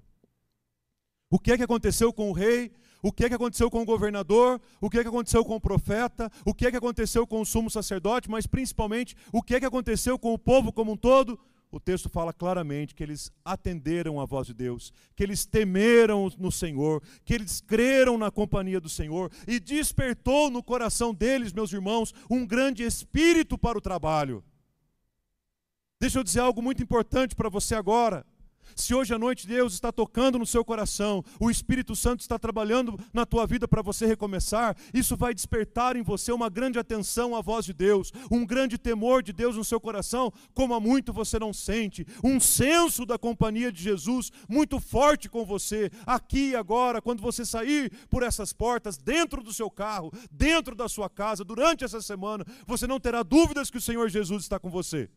O 1.30 1.38
que 1.38 1.52
é 1.52 1.58
que 1.58 1.64
aconteceu 1.64 2.12
com 2.12 2.30
o 2.30 2.34
rei? 2.34 2.72
O 3.04 3.12
que 3.12 3.26
é 3.26 3.30
que 3.30 3.36
aconteceu 3.36 3.70
com 3.70 3.82
o 3.82 3.86
governador? 3.86 4.60
O 4.80 4.90
que 4.90 5.00
é 5.00 5.02
que 5.02 5.08
aconteceu 5.08 5.46
com 5.46 5.56
o 5.56 5.62
profeta? 5.62 6.32
O 6.46 6.54
que 6.54 6.66
é 6.66 6.72
que 6.72 6.78
aconteceu 6.78 7.26
com 7.26 7.42
o 7.42 7.46
sumo 7.46 7.70
sacerdote? 7.70 8.30
Mas 8.30 8.46
principalmente, 8.46 9.16
o 9.32 9.42
que 9.42 9.56
é 9.56 9.60
que 9.60 9.66
aconteceu 9.66 10.20
com 10.20 10.34
o 10.34 10.40
povo 10.40 10.72
como 10.74 10.92
um 10.94 10.98
todo? 10.98 11.40
O 11.72 11.80
texto 11.80 12.10
fala 12.10 12.34
claramente 12.34 12.94
que 12.94 13.02
eles 13.02 13.32
atenderam 13.46 14.20
a 14.20 14.26
voz 14.26 14.46
de 14.46 14.54
Deus, 14.54 14.92
que 15.16 15.24
eles 15.24 15.46
temeram 15.46 16.30
no 16.38 16.52
Senhor, 16.52 17.02
que 17.24 17.34
eles 17.34 17.62
creram 17.62 18.18
na 18.18 18.30
companhia 18.30 18.82
do 18.82 18.90
Senhor 18.90 19.32
e 19.48 19.58
despertou 19.58 20.52
no 20.52 20.62
coração 20.62 21.14
deles, 21.14 21.54
meus 21.54 21.72
irmãos, 21.72 22.14
um 22.30 22.46
grande 22.46 22.84
espírito 22.84 23.58
para 23.58 23.78
o 23.78 23.82
trabalho. 23.82 24.44
Deixa 25.98 26.20
eu 26.20 26.24
dizer 26.24 26.42
algo 26.42 26.62
muito 26.62 26.84
importante 26.84 27.36
para 27.36 27.48
você 27.48 27.74
agora. 27.74 28.26
Se 28.76 28.94
hoje 28.94 29.14
à 29.14 29.20
noite 29.20 29.48
Deus 29.48 29.74
está 29.74 29.92
tocando 29.92 30.40
no 30.40 30.46
seu 30.46 30.64
coração, 30.64 31.24
o 31.40 31.50
Espírito 31.50 31.96
Santo 31.96 32.22
está 32.22 32.38
trabalhando 32.38 33.00
na 33.14 33.26
tua 33.26 33.46
vida 33.46 33.68
para 33.68 33.82
você 33.82 34.06
recomeçar, 34.06 34.76
isso 34.94 35.16
vai 35.16 35.34
despertar 35.34 35.96
em 35.96 36.04
você 36.04 36.32
uma 36.32 36.50
grande 36.50 36.80
atenção 36.80 37.36
à 37.36 37.42
voz 37.42 37.66
de 37.66 37.74
Deus, 37.74 38.12
um 38.30 38.46
grande 38.46 38.78
temor 38.78 39.24
de 39.24 39.34
Deus 39.34 39.56
no 39.56 39.64
seu 39.64 39.80
coração, 39.80 40.32
como 40.54 40.74
há 40.74 40.80
muito 40.80 41.14
você 41.14 41.38
não 41.40 41.54
sente, 41.54 42.06
um 42.24 42.40
senso 42.40 43.06
da 43.06 43.18
companhia 43.18 43.72
de 43.72 43.82
Jesus 43.82 44.32
muito 44.48 44.80
forte 44.80 45.30
com 45.30 45.46
você, 45.46 45.92
aqui 46.06 46.52
e 46.52 46.56
agora, 46.56 47.02
quando 47.02 47.22
você 47.22 47.46
sair 47.46 47.92
por 48.10 48.24
essas 48.24 48.54
portas, 48.54 48.98
dentro 48.98 49.44
do 49.44 49.54
seu 49.54 49.70
carro, 49.70 50.12
dentro 50.32 50.76
da 50.76 50.88
sua 50.88 51.10
casa, 51.10 51.44
durante 51.44 51.84
essa 51.84 52.02
semana, 52.02 52.46
você 52.66 52.88
não 52.88 53.00
terá 53.00 53.24
dúvidas 53.24 53.70
que 53.70 53.78
o 53.78 53.82
Senhor 53.82 54.10
Jesus 54.10 54.44
está 54.44 54.60
com 54.60 54.70
você 54.70 55.10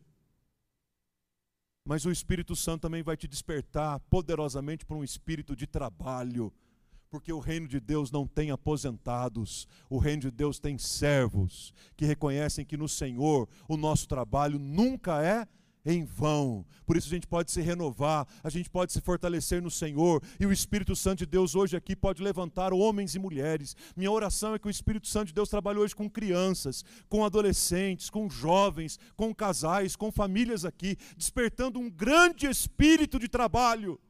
mas 1.85 2.07
o 2.07 2.11
Espírito 2.11 2.57
Santo 2.57 2.83
também 2.83 3.03
vai 3.03 3.17
te 3.17 3.29
despertar 3.29 4.01
poderosamente 4.09 4.87
para 4.87 4.97
um 4.97 5.05
espírito 5.05 5.55
de 5.55 5.67
trabalho, 5.67 6.51
porque 7.11 7.31
o 7.31 7.39
reino 7.39 7.69
de 7.69 7.79
Deus 7.79 8.11
não 8.11 8.27
tem 8.27 8.51
aposentados, 8.51 9.69
o 9.91 9.99
reino 9.99 10.23
de 10.23 10.31
Deus 10.31 10.59
tem 10.59 10.79
servos 10.79 11.75
que 11.95 12.07
reconhecem 12.07 12.65
que 12.65 12.77
no 12.77 12.89
Senhor 12.89 13.47
o 13.69 13.77
nosso 13.77 14.09
trabalho 14.09 14.59
nunca 14.59 15.23
é 15.23 15.47
em 15.85 16.05
vão. 16.05 16.65
Por 16.87 16.97
isso 16.97 17.09
a 17.09 17.11
gente 17.11 17.27
pode 17.27 17.51
se 17.51 17.61
renovar, 17.61 18.27
a 18.43 18.49
gente 18.49 18.71
pode 18.71 18.93
se 18.93 19.01
fortalecer 19.01 19.61
no 19.63 19.71
Senhor, 19.71 20.23
e 20.41 20.47
o 20.47 20.53
Espírito 20.53 20.97
Santo 20.97 21.19
de 21.19 21.27
Deus 21.27 21.55
hoje 21.55 21.77
aqui 21.77 21.95
pode 21.95 22.23
levantar 22.23 22.73
homens 22.73 23.15
e 23.15 23.19
mulheres. 23.19 23.77
Minha 23.97 24.11
oração 24.11 24.55
é 24.55 24.59
que 24.59 24.67
o 24.67 24.71
Espírito 24.71 25.07
Santo 25.07 25.29
de 25.29 25.35
Deus 25.35 25.49
trabalhe 25.49 25.79
hoje 25.79 25.95
com 25.95 26.09
crianças, 26.09 26.85
com 27.09 27.25
adolescentes, 27.25 28.09
com 28.09 28.29
jovens, 28.31 28.99
com 29.17 29.35
casais, 29.35 29.97
com 29.97 30.11
famílias 30.11 30.65
aqui, 30.65 30.97
despertando 31.17 31.79
um 31.79 31.91
grande 31.91 32.47
espírito 32.47 33.19
de 33.19 33.29
trabalho. 33.29 34.01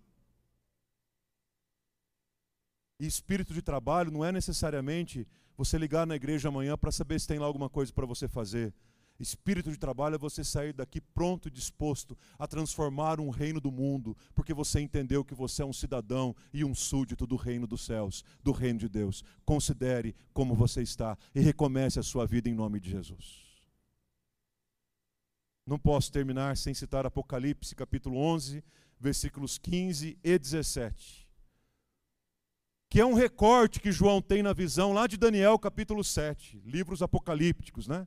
E 3.00 3.06
espírito 3.06 3.52
de 3.52 3.60
trabalho 3.60 4.10
não 4.10 4.24
é 4.24 4.30
necessariamente 4.30 5.26
você 5.56 5.76
ligar 5.78 6.06
na 6.06 6.16
igreja 6.16 6.48
amanhã 6.48 6.76
para 6.76 6.92
saber 6.92 7.20
se 7.20 7.26
tem 7.26 7.38
lá 7.38 7.46
alguma 7.46 7.68
coisa 7.68 7.92
para 7.92 8.06
você 8.06 8.28
fazer. 8.28 8.72
Espírito 9.18 9.70
de 9.70 9.78
trabalho 9.78 10.16
é 10.16 10.18
você 10.18 10.42
sair 10.42 10.72
daqui 10.72 11.00
pronto 11.00 11.46
e 11.46 11.50
disposto 11.50 12.18
a 12.36 12.48
transformar 12.48 13.20
um 13.20 13.30
reino 13.30 13.60
do 13.60 13.70
mundo, 13.70 14.16
porque 14.34 14.52
você 14.52 14.80
entendeu 14.80 15.24
que 15.24 15.34
você 15.34 15.62
é 15.62 15.64
um 15.64 15.72
cidadão 15.72 16.34
e 16.52 16.64
um 16.64 16.74
súdito 16.74 17.26
do 17.26 17.36
reino 17.36 17.66
dos 17.66 17.84
céus, 17.84 18.24
do 18.42 18.50
reino 18.50 18.80
de 18.80 18.88
Deus. 18.88 19.22
Considere 19.44 20.16
como 20.32 20.54
você 20.54 20.82
está 20.82 21.16
e 21.32 21.40
recomece 21.40 22.00
a 22.00 22.02
sua 22.02 22.26
vida 22.26 22.48
em 22.48 22.54
nome 22.54 22.80
de 22.80 22.90
Jesus. 22.90 23.44
Não 25.64 25.78
posso 25.78 26.10
terminar 26.10 26.56
sem 26.56 26.74
citar 26.74 27.06
Apocalipse 27.06 27.74
capítulo 27.74 28.18
11, 28.18 28.62
versículos 28.98 29.58
15 29.58 30.18
e 30.22 30.38
17. 30.38 31.24
Que 32.90 33.00
é 33.00 33.06
um 33.06 33.14
recorte 33.14 33.80
que 33.80 33.92
João 33.92 34.20
tem 34.20 34.42
na 34.42 34.52
visão 34.52 34.92
lá 34.92 35.06
de 35.06 35.16
Daniel 35.16 35.58
capítulo 35.58 36.02
7, 36.02 36.60
livros 36.66 37.00
apocalípticos, 37.00 37.86
né? 37.86 38.06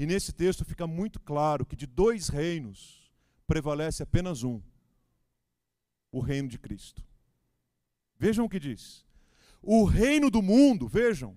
E 0.00 0.06
nesse 0.06 0.32
texto 0.32 0.64
fica 0.64 0.86
muito 0.86 1.20
claro 1.20 1.66
que 1.66 1.76
de 1.76 1.84
dois 1.84 2.28
reinos 2.28 3.12
prevalece 3.46 4.02
apenas 4.02 4.42
um: 4.42 4.58
o 6.10 6.20
reino 6.20 6.48
de 6.48 6.58
Cristo. 6.58 7.04
Vejam 8.18 8.46
o 8.46 8.48
que 8.48 8.58
diz. 8.58 9.04
O 9.60 9.84
reino 9.84 10.30
do 10.30 10.40
mundo, 10.40 10.88
vejam, 10.88 11.36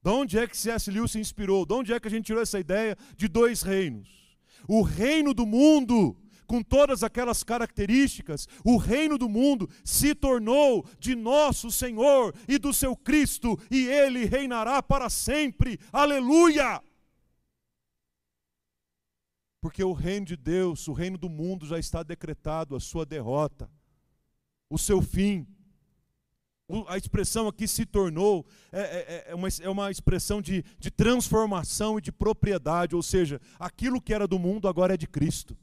de 0.00 0.10
onde 0.10 0.38
é 0.38 0.46
que 0.46 0.56
C.S. 0.56 0.88
Lewis 0.92 1.10
se 1.10 1.18
inspirou? 1.18 1.66
De 1.66 1.74
onde 1.74 1.92
é 1.92 1.98
que 1.98 2.06
a 2.06 2.10
gente 2.10 2.26
tirou 2.26 2.40
essa 2.40 2.60
ideia 2.60 2.96
de 3.16 3.26
dois 3.26 3.62
reinos? 3.62 4.38
O 4.68 4.82
reino 4.82 5.34
do 5.34 5.44
mundo, 5.44 6.16
com 6.46 6.62
todas 6.62 7.02
aquelas 7.02 7.42
características, 7.42 8.46
o 8.64 8.76
reino 8.76 9.18
do 9.18 9.28
mundo 9.28 9.68
se 9.82 10.14
tornou 10.14 10.86
de 11.00 11.16
nosso 11.16 11.68
Senhor 11.68 12.32
e 12.46 12.58
do 12.58 12.72
seu 12.72 12.94
Cristo, 12.94 13.58
e 13.68 13.88
ele 13.88 14.24
reinará 14.24 14.80
para 14.80 15.10
sempre. 15.10 15.80
Aleluia! 15.92 16.80
Porque 19.60 19.82
o 19.82 19.92
reino 19.92 20.26
de 20.26 20.36
Deus, 20.36 20.86
o 20.86 20.92
reino 20.92 21.18
do 21.18 21.28
mundo 21.28 21.66
já 21.66 21.78
está 21.78 22.02
decretado, 22.02 22.76
a 22.76 22.80
sua 22.80 23.04
derrota, 23.04 23.70
o 24.70 24.78
seu 24.78 25.02
fim. 25.02 25.46
A 26.86 26.96
expressão 26.98 27.48
aqui 27.48 27.66
se 27.66 27.86
tornou 27.86 28.46
é, 28.70 28.80
é, 28.80 29.24
é, 29.30 29.34
uma, 29.34 29.48
é 29.62 29.68
uma 29.68 29.90
expressão 29.90 30.42
de, 30.42 30.62
de 30.78 30.90
transformação 30.90 31.98
e 31.98 32.02
de 32.02 32.12
propriedade, 32.12 32.94
ou 32.94 33.02
seja, 33.02 33.40
aquilo 33.58 34.02
que 34.02 34.12
era 34.12 34.28
do 34.28 34.38
mundo 34.38 34.68
agora 34.68 34.94
é 34.94 34.96
de 34.96 35.06
Cristo. 35.06 35.56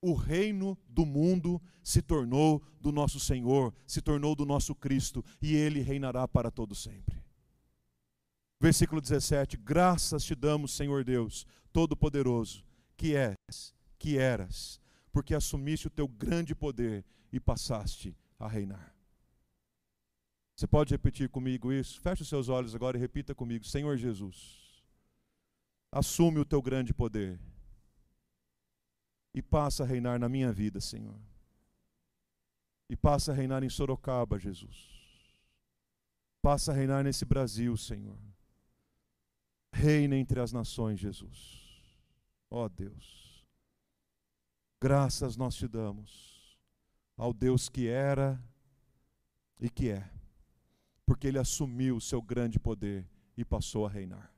O 0.00 0.14
reino 0.14 0.78
do 0.88 1.04
mundo 1.04 1.60
se 1.82 2.00
tornou 2.00 2.62
do 2.80 2.90
nosso 2.90 3.20
Senhor, 3.20 3.74
se 3.86 4.00
tornou 4.00 4.34
do 4.34 4.46
nosso 4.46 4.74
Cristo, 4.74 5.24
e 5.42 5.54
ele 5.54 5.80
reinará 5.80 6.26
para 6.26 6.50
todo 6.50 6.74
sempre. 6.74 7.27
Versículo 8.60 9.00
17: 9.00 9.56
Graças 9.56 10.24
te 10.24 10.34
damos, 10.34 10.72
Senhor 10.72 11.04
Deus, 11.04 11.46
Todo-Poderoso, 11.72 12.64
que 12.96 13.14
és, 13.14 13.74
que 13.98 14.18
eras, 14.18 14.80
porque 15.12 15.34
assumiste 15.34 15.86
o 15.86 15.90
teu 15.90 16.08
grande 16.08 16.54
poder 16.54 17.04
e 17.32 17.38
passaste 17.38 18.16
a 18.38 18.48
reinar. 18.48 18.94
Você 20.56 20.66
pode 20.66 20.92
repetir 20.92 21.28
comigo 21.28 21.72
isso? 21.72 22.00
Feche 22.00 22.22
os 22.22 22.28
seus 22.28 22.48
olhos 22.48 22.74
agora 22.74 22.96
e 22.96 23.00
repita 23.00 23.34
comigo: 23.34 23.64
Senhor 23.64 23.96
Jesus, 23.96 24.82
assume 25.92 26.40
o 26.40 26.44
teu 26.44 26.60
grande 26.60 26.92
poder 26.92 27.38
e 29.32 29.40
passa 29.40 29.84
a 29.84 29.86
reinar 29.86 30.18
na 30.18 30.28
minha 30.28 30.52
vida, 30.52 30.80
Senhor. 30.80 31.14
E 32.90 32.96
passa 32.96 33.30
a 33.30 33.34
reinar 33.34 33.62
em 33.62 33.68
Sorocaba, 33.68 34.36
Jesus. 34.36 34.98
Passa 36.42 36.72
a 36.72 36.74
reinar 36.74 37.04
nesse 37.04 37.24
Brasil, 37.24 37.76
Senhor. 37.76 38.18
Reina 39.72 40.16
entre 40.16 40.40
as 40.40 40.52
nações, 40.52 40.98
Jesus. 40.98 41.68
Ó 42.50 42.64
oh, 42.64 42.68
Deus. 42.68 43.44
Graças 44.80 45.36
nós 45.36 45.54
te 45.54 45.66
damos 45.66 46.56
ao 47.16 47.32
Deus 47.32 47.68
que 47.68 47.88
era 47.88 48.40
e 49.60 49.68
que 49.68 49.90
é 49.90 50.08
porque 51.08 51.26
ele 51.26 51.38
assumiu 51.38 51.96
o 51.96 52.00
seu 52.02 52.20
grande 52.20 52.58
poder 52.58 53.08
e 53.34 53.42
passou 53.42 53.86
a 53.86 53.88
reinar. 53.88 54.30